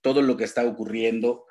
todo 0.00 0.22
lo 0.22 0.36
que 0.36 0.42
está 0.42 0.66
ocurriendo. 0.66 1.46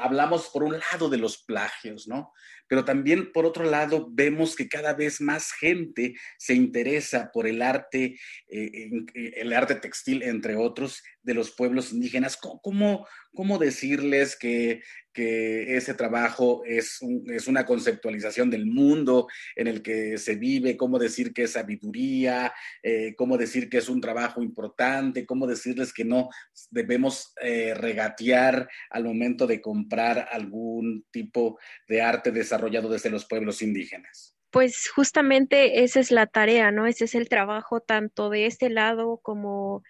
hablamos 0.00 0.48
por 0.48 0.64
un 0.64 0.72
lado 0.72 1.08
de 1.08 1.18
los 1.18 1.44
plagios, 1.44 2.08
¿no? 2.08 2.32
Pero 2.68 2.84
también 2.84 3.32
por 3.32 3.46
otro 3.46 3.64
lado 3.64 4.08
vemos 4.10 4.56
que 4.56 4.68
cada 4.68 4.94
vez 4.94 5.20
más 5.20 5.52
gente 5.52 6.14
se 6.38 6.54
interesa 6.54 7.30
por 7.32 7.46
el 7.46 7.62
arte, 7.62 8.18
eh, 8.48 8.90
eh, 9.14 9.32
el 9.36 9.52
arte 9.52 9.74
textil, 9.74 10.22
entre 10.22 10.56
otros, 10.56 11.02
de 11.22 11.34
los 11.34 11.50
pueblos 11.50 11.92
indígenas. 11.92 12.36
¿Cómo, 12.36 13.06
cómo 13.32 13.58
decirles 13.58 14.36
que, 14.36 14.82
ese 15.16 15.94
trabajo 15.94 16.62
es, 16.64 17.00
es, 17.26 17.48
una 17.48 17.64
conceptualización 17.64 18.50
del 18.50 18.66
mundo 18.66 19.26
en 19.56 19.66
el 19.66 19.82
que 19.82 20.18
se 20.18 20.36
vive? 20.36 20.76
¿Cómo 20.76 20.98
decir 20.98 21.32
que 21.32 21.44
es 21.44 21.52
sabiduría? 21.52 22.52
Eh, 22.82 23.14
¿Cómo 23.16 23.36
decir 23.36 23.68
que 23.68 23.78
es 23.78 23.88
un 23.88 24.00
trabajo 24.00 24.42
importante? 24.42 25.26
¿Cómo 25.26 25.46
decirles 25.46 25.92
que 25.92 26.04
no 26.04 26.28
debemos 26.70 27.32
regatear 27.74 28.68
al 28.90 29.04
momento 29.04 29.46
de 29.46 29.60
comprar 29.60 30.28
algún 30.30 31.04
tipo 31.10 31.58
de 31.88 32.02
arte 32.02 32.30
de 32.30 32.40
desarrollado 32.40 32.88
desde 32.88 33.10
los 33.10 33.24
pueblos 33.24 33.62
indígenas? 33.62 34.34
Pues 34.50 34.88
justamente 34.88 35.82
esa 35.82 35.98
es 35.98 36.12
la 36.12 36.26
tarea, 36.26 36.70
¿no? 36.70 36.86
Ese 36.86 37.06
es 37.06 37.16
el 37.16 37.28
trabajo 37.28 37.80
tanto 37.80 38.30
de 38.30 38.46
este 38.46 38.70
lado 38.70 39.18
como 39.20 39.82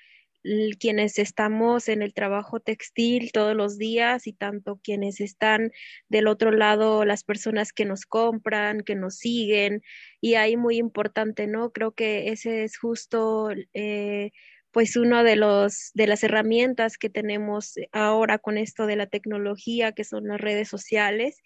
quienes 0.78 1.18
estamos 1.18 1.88
en 1.88 2.02
el 2.02 2.14
trabajo 2.14 2.60
textil 2.60 3.32
todos 3.32 3.56
los 3.56 3.78
días 3.78 4.26
y 4.26 4.32
tanto 4.32 4.80
quienes 4.82 5.20
están 5.20 5.72
del 6.08 6.26
otro 6.28 6.50
lado, 6.50 7.04
las 7.04 7.24
personas 7.24 7.72
que 7.72 7.84
nos 7.84 8.06
compran, 8.06 8.82
que 8.82 8.94
nos 8.94 9.16
siguen. 9.16 9.82
Y 10.20 10.34
ahí 10.34 10.56
muy 10.56 10.76
importante, 10.76 11.46
¿no? 11.46 11.72
Creo 11.72 11.92
que 11.92 12.28
ese 12.30 12.64
es 12.64 12.78
justo... 12.78 13.50
Eh, 13.74 14.32
pues 14.70 14.96
uno 14.96 15.22
de 15.22 15.36
los 15.36 15.92
de 15.94 16.08
las 16.08 16.24
herramientas 16.24 16.98
que 16.98 17.08
tenemos 17.08 17.74
ahora 17.92 18.38
con 18.38 18.58
esto 18.58 18.86
de 18.86 18.96
la 18.96 19.06
tecnología 19.06 19.92
que 19.92 20.02
son 20.02 20.26
las 20.26 20.40
redes 20.40 20.68
sociales 20.68 21.40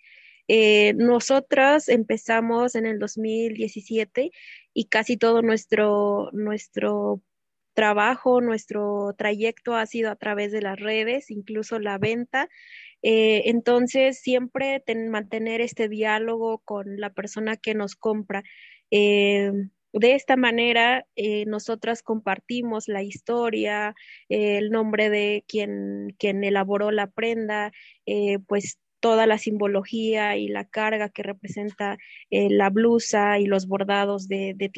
eh, 0.48 0.94
nosotras 0.94 1.90
empezamos 1.90 2.74
en 2.74 2.86
el 2.86 2.98
2017 2.98 4.30
y 4.72 4.84
casi 4.86 5.18
todo 5.18 5.42
nuestro, 5.42 6.30
nuestro 6.32 7.20
trabajo, 7.78 8.40
nuestro 8.40 9.14
trayecto 9.16 9.76
ha 9.76 9.86
sido 9.86 10.10
a 10.10 10.16
través 10.16 10.50
de 10.50 10.60
las 10.60 10.80
redes, 10.80 11.30
incluso 11.30 11.78
la 11.78 11.96
venta. 11.96 12.48
Eh, 13.02 13.42
entonces, 13.44 14.18
siempre 14.20 14.82
mantener 15.12 15.60
este 15.60 15.88
diálogo 15.88 16.58
con 16.64 16.98
la 16.98 17.10
persona 17.10 17.56
que 17.56 17.74
nos 17.74 17.94
compra. 17.94 18.42
Eh, 18.90 19.52
de 19.92 20.14
esta 20.16 20.34
manera, 20.34 21.06
eh, 21.14 21.44
nosotras 21.46 22.02
compartimos 22.02 22.88
la 22.88 23.04
historia, 23.04 23.94
el 24.28 24.70
nombre 24.70 25.08
de 25.08 25.44
quien, 25.46 26.16
quien 26.18 26.42
elaboró 26.42 26.90
la 26.90 27.06
prenda, 27.06 27.70
pues 28.48 28.78
toda 29.00 29.26
la 29.26 29.38
simbología 29.38 30.36
y 30.36 30.48
la 30.48 30.64
carga 30.64 31.08
que 31.08 31.22
representa 31.22 31.98
eh, 32.30 32.48
la 32.50 32.70
blusa 32.70 33.38
y 33.38 33.46
los 33.46 33.66
bordados 33.66 34.28
de, 34.28 34.54
de. 34.56 34.70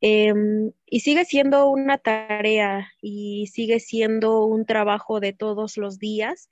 Em, 0.00 0.72
y 0.86 1.00
sigue 1.00 1.24
siendo 1.24 1.68
una 1.68 1.98
tarea 1.98 2.88
y 3.00 3.48
sigue 3.48 3.80
siendo 3.80 4.44
un 4.44 4.66
trabajo 4.66 5.20
de 5.20 5.32
todos 5.32 5.76
los 5.76 5.98
días 5.98 6.48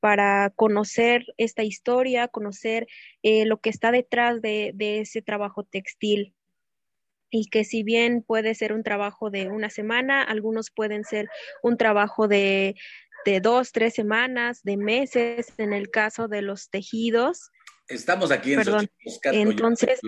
para 0.00 0.50
conocer 0.56 1.26
esta 1.36 1.62
historia, 1.62 2.28
conocer 2.28 2.86
eh, 3.22 3.46
lo 3.46 3.60
que 3.60 3.70
está 3.70 3.92
detrás 3.92 4.42
de, 4.42 4.72
de 4.74 5.00
ese 5.00 5.22
trabajo 5.22 5.64
textil 5.64 6.34
y 7.30 7.46
que 7.46 7.64
si 7.64 7.82
bien 7.82 8.22
puede 8.22 8.54
ser 8.54 8.74
un 8.74 8.82
trabajo 8.82 9.30
de 9.30 9.48
una 9.48 9.70
semana, 9.70 10.22
algunos 10.22 10.70
pueden 10.70 11.04
ser 11.04 11.28
un 11.62 11.78
trabajo 11.78 12.28
de, 12.28 12.76
de 13.24 13.40
dos, 13.40 13.72
tres 13.72 13.94
semanas, 13.94 14.62
de 14.62 14.76
meses, 14.76 15.46
en 15.58 15.72
el 15.72 15.90
caso 15.90 16.28
de 16.28 16.42
los 16.42 16.70
tejidos. 16.70 17.50
Estamos 17.88 18.30
aquí 18.30 18.52
en 18.52 18.58
Perdón. 18.60 18.88
Entonces, 19.24 20.00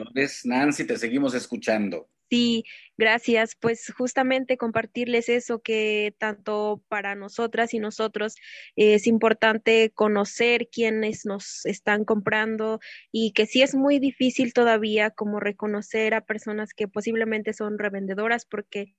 Nancy, 0.44 0.86
te 0.86 0.96
seguimos 0.96 1.34
escuchando. 1.34 2.08
Sí, 2.30 2.64
gracias. 2.96 3.54
Pues 3.60 3.92
justamente 3.96 4.56
compartirles 4.56 5.28
eso 5.28 5.60
que 5.60 6.14
tanto 6.18 6.82
para 6.88 7.14
nosotras 7.14 7.74
y 7.74 7.78
nosotros 7.78 8.36
es 8.76 9.06
importante 9.06 9.90
conocer 9.94 10.68
quiénes 10.68 11.26
nos 11.26 11.66
están 11.66 12.04
comprando 12.04 12.80
y 13.12 13.32
que 13.32 13.46
sí 13.46 13.62
es 13.62 13.74
muy 13.74 13.98
difícil 13.98 14.52
todavía 14.52 15.10
como 15.10 15.38
reconocer 15.38 16.14
a 16.14 16.24
personas 16.24 16.72
que 16.74 16.88
posiblemente 16.88 17.52
son 17.52 17.78
revendedoras 17.78 18.46
porque 18.46 18.94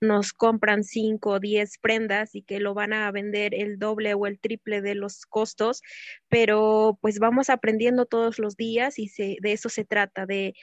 nos 0.00 0.32
compran 0.32 0.84
5 0.84 1.30
o 1.30 1.40
10 1.40 1.78
prendas 1.78 2.34
y 2.34 2.42
que 2.42 2.60
lo 2.60 2.74
van 2.74 2.92
a 2.92 3.10
vender 3.10 3.54
el 3.54 3.78
doble 3.78 4.14
o 4.14 4.26
el 4.26 4.38
triple 4.38 4.80
de 4.82 4.94
los 4.94 5.26
costos, 5.26 5.82
pero 6.28 6.98
pues 7.00 7.18
vamos 7.18 7.50
aprendiendo 7.50 8.06
todos 8.06 8.38
los 8.38 8.56
días 8.56 8.98
y 8.98 9.10
de 9.16 9.52
eso 9.52 9.68
se 9.68 9.84
trata, 9.84 10.26
de, 10.26 10.54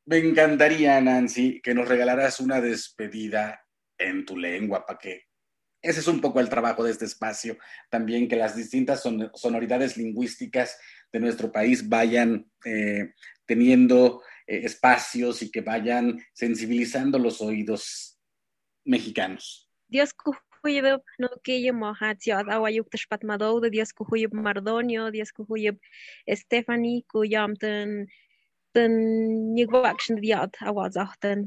me 0.06 0.18
encantaría, 0.18 1.00
Nancy, 1.00 1.60
que 1.62 1.72
nos 1.72 1.88
regalaras 1.88 2.40
una 2.40 2.60
despedida 2.60 3.63
en 4.08 4.24
tu 4.24 4.36
lengua, 4.36 4.84
para 4.86 4.98
que 4.98 5.24
ese 5.82 6.00
es 6.00 6.08
un 6.08 6.20
poco 6.20 6.40
el 6.40 6.48
trabajo 6.48 6.82
de 6.82 6.90
este 6.90 7.04
espacio, 7.04 7.58
también 7.90 8.26
que 8.26 8.36
las 8.36 8.56
distintas 8.56 9.02
son, 9.02 9.30
sonoridades 9.34 9.96
lingüísticas 9.98 10.78
de 11.12 11.20
nuestro 11.20 11.52
país 11.52 11.88
vayan 11.88 12.50
eh, 12.64 13.12
teniendo 13.44 14.22
eh, 14.46 14.62
espacios 14.64 15.42
y 15.42 15.50
que 15.50 15.60
vayan 15.60 16.18
sensibilizando 16.32 17.18
los 17.18 17.42
oídos 17.42 18.18
mexicanos. 18.84 19.70
Dios 19.86 20.14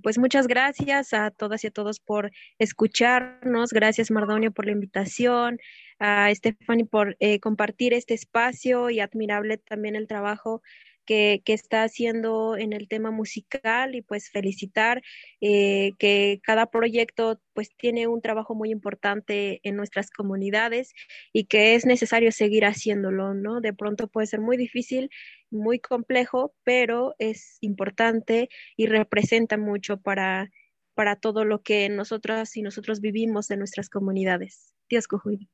pues 0.01 0.17
muchas 0.17 0.47
gracias 0.47 1.13
a 1.13 1.31
todas 1.31 1.63
y 1.63 1.67
a 1.67 1.71
todos 1.71 1.99
por 1.99 2.31
escucharnos. 2.57 3.71
Gracias, 3.71 4.11
Mardonio, 4.11 4.51
por 4.51 4.65
la 4.65 4.71
invitación. 4.71 5.59
A 5.99 6.33
Stephanie 6.33 6.85
por 6.85 7.17
eh, 7.19 7.39
compartir 7.39 7.93
este 7.93 8.13
espacio 8.13 8.89
y 8.89 8.99
admirable 8.99 9.57
también 9.57 9.95
el 9.95 10.07
trabajo 10.07 10.61
que, 11.07 11.41
está 11.47 11.83
haciendo 11.83 12.57
en 12.57 12.73
el 12.73 12.87
tema 12.87 13.09
musical 13.09 13.95
y 13.95 14.03
pues 14.03 14.29
felicitar 14.29 15.01
eh, 15.41 15.93
que 15.97 16.39
cada 16.43 16.67
proyecto 16.67 17.41
pues 17.53 17.69
tiene 17.75 18.05
un 18.07 18.21
trabajo 18.21 18.53
muy 18.53 18.69
importante 18.69 19.59
en 19.63 19.75
nuestras 19.75 20.11
comunidades 20.11 20.93
y 21.33 21.45
que 21.45 21.73
es 21.73 21.85
necesario 21.85 22.31
seguir 22.31 22.65
haciéndolo, 22.65 23.33
¿no? 23.33 23.61
De 23.61 23.73
pronto 23.73 24.07
puede 24.07 24.27
ser 24.27 24.41
muy 24.41 24.57
difícil, 24.57 25.09
muy 25.49 25.79
complejo, 25.79 26.53
pero 26.63 27.15
es 27.17 27.57
importante 27.61 28.49
y 28.75 28.85
representa 28.87 29.57
mucho 29.57 29.97
para, 29.97 30.51
para 30.93 31.15
todo 31.15 31.45
lo 31.45 31.63
que 31.63 31.89
nosotras 31.89 32.55
y 32.57 32.61
nosotros 32.61 33.01
vivimos 33.01 33.49
en 33.49 33.59
nuestras 33.59 33.89
comunidades. 33.89 34.75
Dios 34.89 35.07
cojuy. 35.07 35.49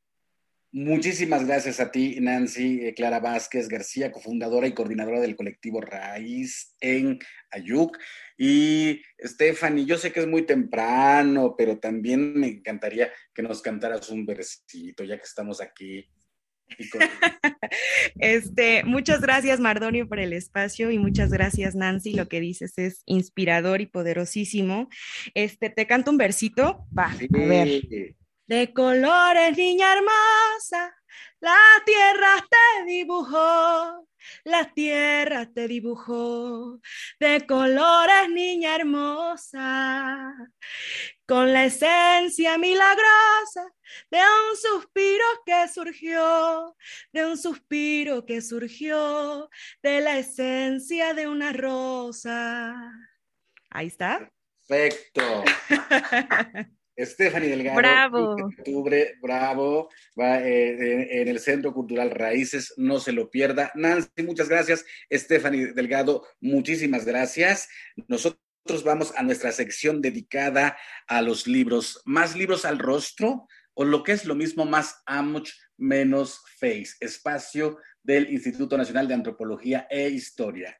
Muchísimas 0.76 1.46
gracias 1.46 1.80
a 1.80 1.92
ti, 1.92 2.18
Nancy 2.20 2.88
eh, 2.88 2.96
Clara 2.96 3.20
Vázquez 3.20 3.68
García, 3.68 4.12
cofundadora 4.12 4.66
y 4.66 4.74
coordinadora 4.74 5.22
del 5.22 5.36
colectivo 5.36 5.82
Raíz 5.82 6.76
en 6.82 7.20
Ayuc. 7.52 7.96
Y 8.40 9.04
Stephanie, 9.24 9.86
yo 9.86 10.00
sé 10.00 10.12
que 10.12 10.22
es 10.22 10.26
muy 10.26 10.48
temprano, 10.48 11.54
pero 11.56 11.78
también 11.78 12.34
me 12.34 12.48
encantaría 12.48 13.12
que 13.36 13.44
nos 13.44 13.62
cantaras 13.62 14.10
un 14.10 14.26
versito, 14.26 15.04
ya 15.04 15.18
que 15.18 15.26
estamos 15.26 15.62
aquí. 15.62 16.10
este, 18.20 18.84
muchas 18.84 19.22
gracias, 19.22 19.60
Mardonio, 19.60 20.10
por 20.10 20.20
el 20.20 20.34
espacio 20.34 20.90
y 20.90 20.98
muchas 20.98 21.30
gracias, 21.30 21.76
Nancy. 21.76 22.14
Lo 22.14 22.28
que 22.28 22.40
dices 22.40 22.80
es 22.80 23.04
inspirador 23.06 23.82
y 23.82 23.86
poderosísimo. 23.86 24.90
Este, 25.36 25.70
te 25.70 25.86
canto 25.86 26.10
un 26.10 26.18
versito. 26.18 26.88
Va, 26.98 27.12
a 27.12 27.18
ver. 27.30 28.16
De 28.46 28.74
colores, 28.74 29.58
niña 29.58 29.94
hermosa, 29.94 30.94
la 31.40 31.58
tierra 31.86 32.46
te 32.50 32.86
dibujó, 32.86 34.08
la 34.44 34.74
tierra 34.74 35.50
te 35.54 35.68
dibujó. 35.68 36.82
De 37.20 37.46
colores, 37.48 38.30
niña 38.30 38.76
hermosa, 38.76 40.34
con 41.26 41.54
la 41.54 41.66
esencia 41.66 42.58
milagrosa 42.58 43.66
de 44.12 44.20
un 44.20 44.58
suspiro 44.58 45.26
que 45.46 45.68
surgió, 45.70 46.76
de 47.14 47.26
un 47.26 47.38
suspiro 47.38 48.26
que 48.26 48.42
surgió, 48.42 49.50
de 49.82 50.02
la 50.02 50.18
esencia 50.18 51.14
de 51.14 51.28
una 51.28 51.54
rosa. 51.54 52.76
Ahí 53.70 53.88
está. 53.88 54.30
Perfecto. 54.68 55.44
Stephanie 56.98 57.50
Delgado, 57.50 57.78
Bravo. 57.78 58.36
de 58.36 58.44
octubre, 58.44 59.16
bravo, 59.22 59.90
va 60.20 60.40
eh, 60.40 61.22
en 61.22 61.28
el 61.28 61.40
Centro 61.40 61.74
Cultural 61.74 62.12
Raíces, 62.12 62.74
no 62.78 63.00
se 63.00 63.12
lo 63.12 63.30
pierda. 63.30 63.72
Nancy, 63.76 64.24
muchas 64.24 64.50
gracias. 64.50 64.86
Stephanie 65.12 65.74
Delgado, 65.74 66.24
muchísimas 66.40 67.06
gracias. 67.06 67.68
Nosotros 68.08 68.40
vamos 68.84 69.14
a 69.18 69.24
nuestra 69.24 69.52
sección 69.52 70.02
dedicada 70.02 70.78
a 71.08 71.22
los 71.22 71.48
libros, 71.48 72.02
más 72.06 72.36
libros 72.36 72.66
al 72.66 72.80
rostro 72.80 73.48
o 73.74 73.84
lo 73.84 74.04
que 74.04 74.12
es 74.12 74.26
lo 74.26 74.36
mismo, 74.36 74.66
más 74.66 75.02
Amuch, 75.06 75.50
menos 75.78 76.42
Face, 76.60 76.94
espacio 77.00 77.78
del 78.04 78.32
Instituto 78.32 78.78
Nacional 78.78 79.08
de 79.08 79.16
Antropología 79.16 79.88
e 79.90 80.10
Historia. 80.10 80.80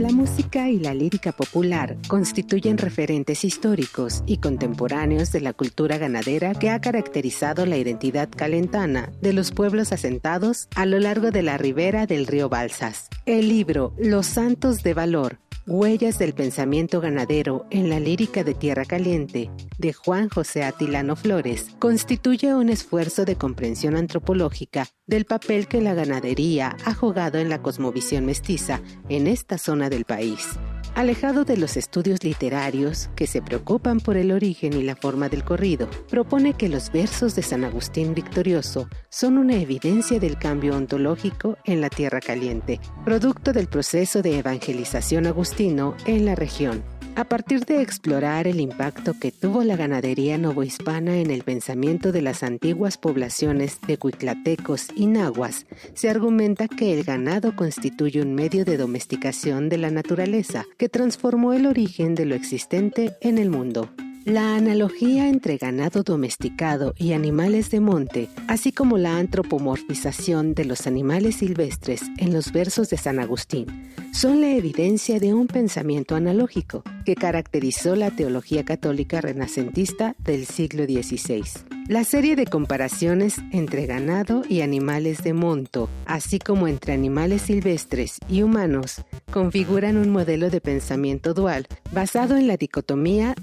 La 0.00 0.12
música 0.12 0.70
y 0.70 0.78
la 0.78 0.94
lírica 0.94 1.30
popular 1.30 1.98
constituyen 2.08 2.78
referentes 2.78 3.44
históricos 3.44 4.24
y 4.24 4.38
contemporáneos 4.38 5.30
de 5.30 5.42
la 5.42 5.52
cultura 5.52 5.98
ganadera 5.98 6.54
que 6.54 6.70
ha 6.70 6.80
caracterizado 6.80 7.66
la 7.66 7.76
identidad 7.76 8.30
calentana 8.34 9.12
de 9.20 9.34
los 9.34 9.52
pueblos 9.52 9.92
asentados 9.92 10.68
a 10.74 10.86
lo 10.86 10.98
largo 10.98 11.30
de 11.30 11.42
la 11.42 11.58
ribera 11.58 12.06
del 12.06 12.26
río 12.26 12.48
Balsas. 12.48 13.08
El 13.26 13.50
libro 13.50 13.92
Los 13.98 14.24
Santos 14.24 14.82
de 14.82 14.94
Valor 14.94 15.38
Huellas 15.72 16.18
del 16.18 16.34
pensamiento 16.34 17.00
ganadero 17.00 17.64
en 17.70 17.90
la 17.90 18.00
lírica 18.00 18.42
de 18.42 18.54
Tierra 18.54 18.84
Caliente, 18.84 19.52
de 19.78 19.92
Juan 19.92 20.28
José 20.28 20.64
Atilano 20.64 21.14
Flores, 21.14 21.68
constituye 21.78 22.56
un 22.56 22.70
esfuerzo 22.70 23.24
de 23.24 23.36
comprensión 23.36 23.94
antropológica 23.94 24.88
del 25.06 25.26
papel 25.26 25.68
que 25.68 25.80
la 25.80 25.94
ganadería 25.94 26.76
ha 26.84 26.92
jugado 26.92 27.38
en 27.38 27.48
la 27.48 27.62
cosmovisión 27.62 28.26
mestiza 28.26 28.80
en 29.08 29.28
esta 29.28 29.58
zona 29.58 29.88
del 29.88 30.04
país. 30.06 30.58
Alejado 30.94 31.44
de 31.44 31.56
los 31.56 31.76
estudios 31.76 32.24
literarios 32.24 33.08
que 33.14 33.26
se 33.26 33.40
preocupan 33.40 34.00
por 34.00 34.16
el 34.16 34.32
origen 34.32 34.72
y 34.74 34.82
la 34.82 34.96
forma 34.96 35.28
del 35.28 35.44
corrido, 35.44 35.88
propone 36.10 36.54
que 36.54 36.68
los 36.68 36.90
versos 36.90 37.34
de 37.34 37.42
San 37.42 37.64
Agustín 37.64 38.14
Victorioso 38.14 38.88
son 39.08 39.38
una 39.38 39.54
evidencia 39.54 40.18
del 40.18 40.38
cambio 40.38 40.76
ontológico 40.76 41.56
en 41.64 41.80
la 41.80 41.88
Tierra 41.88 42.20
Caliente, 42.20 42.80
producto 43.04 43.52
del 43.52 43.68
proceso 43.68 44.20
de 44.20 44.38
evangelización 44.38 45.26
agustino 45.26 45.96
en 46.06 46.26
la 46.26 46.34
región. 46.34 46.82
A 47.16 47.24
partir 47.24 47.64
de 47.64 47.82
explorar 47.82 48.46
el 48.46 48.60
impacto 48.60 49.14
que 49.18 49.30
tuvo 49.30 49.62
la 49.62 49.76
ganadería 49.76 50.38
novohispana 50.38 51.18
en 51.18 51.30
el 51.30 51.42
pensamiento 51.42 52.12
de 52.12 52.22
las 52.22 52.42
antiguas 52.42 52.96
poblaciones 52.98 53.78
de 53.86 53.98
cuiclatecos 53.98 54.88
y 54.94 55.06
nahuas, 55.06 55.66
se 55.94 56.08
argumenta 56.08 56.68
que 56.68 56.94
el 56.94 57.04
ganado 57.04 57.54
constituye 57.56 58.22
un 58.22 58.34
medio 58.34 58.64
de 58.64 58.76
domesticación 58.76 59.68
de 59.68 59.78
la 59.78 59.90
naturaleza 59.90 60.64
que 60.78 60.88
transformó 60.88 61.52
el 61.52 61.66
origen 61.66 62.14
de 62.14 62.26
lo 62.26 62.34
existente 62.34 63.16
en 63.20 63.38
el 63.38 63.50
mundo. 63.50 63.90
La 64.26 64.54
analogía 64.54 65.28
entre 65.28 65.56
ganado 65.56 66.02
domesticado 66.02 66.92
y 66.98 67.14
animales 67.14 67.70
de 67.70 67.80
monte, 67.80 68.28
así 68.48 68.70
como 68.70 68.98
la 68.98 69.16
antropomorfización 69.16 70.52
de 70.54 70.66
los 70.66 70.86
animales 70.86 71.36
silvestres 71.36 72.02
en 72.18 72.34
los 72.34 72.52
versos 72.52 72.90
de 72.90 72.98
San 72.98 73.18
Agustín, 73.18 73.88
son 74.12 74.42
la 74.42 74.50
evidencia 74.50 75.20
de 75.20 75.32
un 75.32 75.46
pensamiento 75.46 76.16
analógico 76.16 76.82
que 77.06 77.14
caracterizó 77.14 77.96
la 77.96 78.10
teología 78.10 78.62
católica 78.62 79.22
renacentista 79.22 80.14
del 80.18 80.44
siglo 80.44 80.84
XVI. 80.84 81.44
La 81.90 82.04
serie 82.04 82.36
de 82.36 82.46
comparaciones 82.46 83.38
entre 83.50 83.86
ganado 83.86 84.44
y 84.48 84.60
animales 84.60 85.24
de 85.24 85.32
monto, 85.32 85.88
así 86.06 86.38
como 86.38 86.68
entre 86.68 86.92
animales 86.92 87.42
silvestres 87.42 88.18
y 88.28 88.42
humanos, 88.42 89.02
configuran 89.32 89.96
un 89.96 90.10
modelo 90.10 90.50
de 90.50 90.60
pensamiento 90.60 91.34
dual 91.34 91.66
basado 91.92 92.36
en 92.36 92.46
la 92.46 92.56
dicotomía 92.56 93.34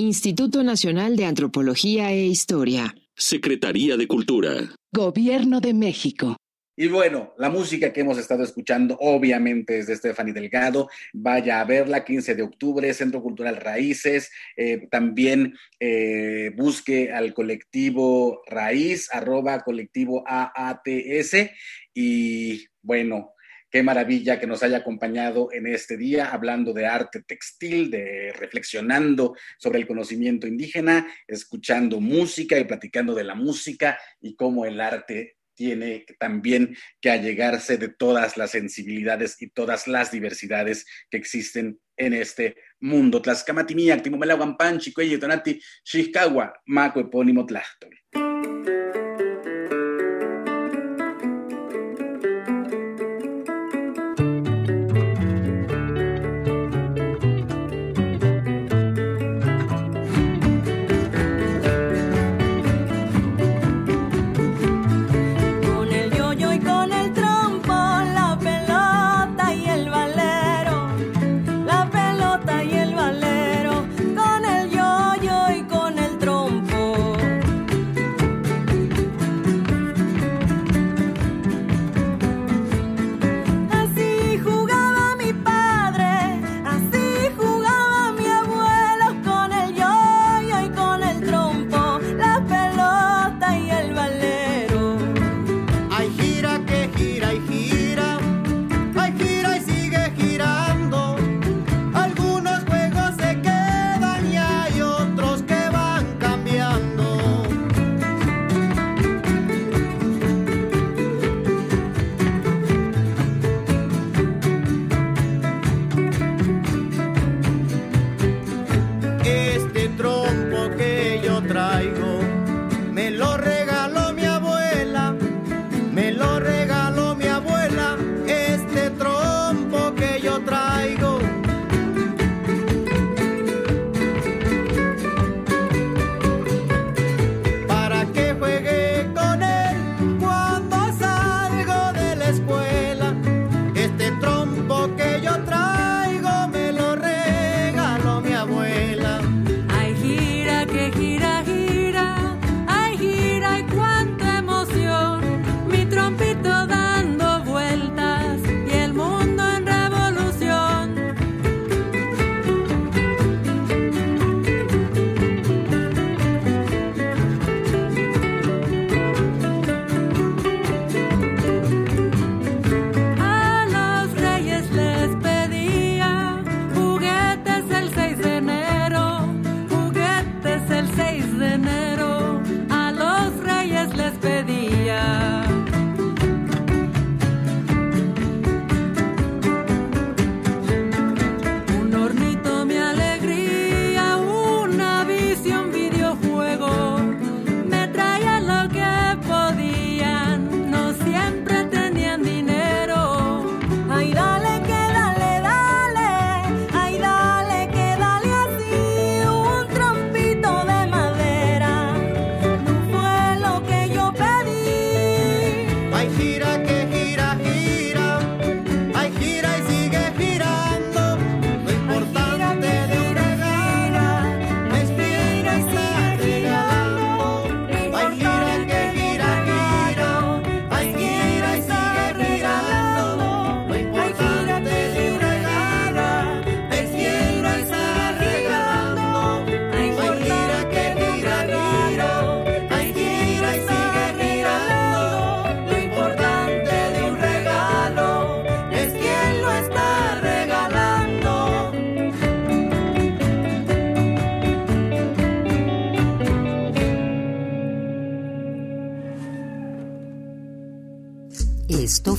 Instituto 0.00 0.62
Nacional 0.62 1.16
de 1.16 1.24
Antropología 1.24 2.12
e 2.12 2.24
Historia. 2.24 2.94
Secretaría 3.16 3.96
de 3.96 4.06
Cultura. 4.06 4.54
Gobierno 4.92 5.60
de 5.60 5.74
México. 5.74 6.36
Y 6.76 6.86
bueno, 6.86 7.34
la 7.36 7.50
música 7.50 7.92
que 7.92 8.02
hemos 8.02 8.16
estado 8.16 8.44
escuchando 8.44 8.96
obviamente 9.00 9.76
es 9.76 9.88
de 9.88 9.96
Stephanie 9.96 10.32
Delgado. 10.32 10.88
Vaya 11.12 11.60
a 11.60 11.64
verla, 11.64 12.04
15 12.04 12.36
de 12.36 12.44
octubre, 12.44 12.94
Centro 12.94 13.20
Cultural 13.20 13.56
Raíces. 13.56 14.30
Eh, 14.56 14.86
también 14.88 15.56
eh, 15.80 16.52
busque 16.56 17.12
al 17.12 17.34
colectivo 17.34 18.42
Raíz, 18.46 19.08
arroba 19.12 19.64
colectivo 19.64 20.22
AATS. 20.24 21.50
Y 21.92 22.68
bueno, 22.82 23.32
Qué 23.70 23.82
maravilla 23.82 24.40
que 24.40 24.46
nos 24.46 24.62
haya 24.62 24.78
acompañado 24.78 25.50
en 25.52 25.66
este 25.66 25.98
día 25.98 26.30
hablando 26.30 26.72
de 26.72 26.86
arte 26.86 27.22
textil, 27.22 27.90
de 27.90 28.32
reflexionando 28.32 29.36
sobre 29.58 29.78
el 29.78 29.86
conocimiento 29.86 30.46
indígena, 30.46 31.06
escuchando 31.26 32.00
música 32.00 32.58
y 32.58 32.64
platicando 32.64 33.14
de 33.14 33.24
la 33.24 33.34
música 33.34 33.98
y 34.22 34.34
cómo 34.36 34.64
el 34.64 34.80
arte 34.80 35.36
tiene 35.54 36.06
también 36.18 36.76
que 37.00 37.10
allegarse 37.10 37.76
de 37.76 37.88
todas 37.88 38.36
las 38.36 38.52
sensibilidades 38.52 39.42
y 39.42 39.50
todas 39.50 39.86
las 39.86 40.12
diversidades 40.12 40.86
que 41.10 41.18
existen 41.18 41.78
en 41.96 42.14
este 42.14 42.56
mundo. 42.80 43.20
Tlaxcamatimiac, 43.20 44.02
Timomelaguan 44.02 44.56
Panchi, 44.56 44.92
Cuello, 44.92 45.18
Tonati, 45.18 45.60
Xiscagua, 45.84 46.54
Maco, 46.66 47.00
Epónimo, 47.00 47.44
Tlachtol. 47.44 47.98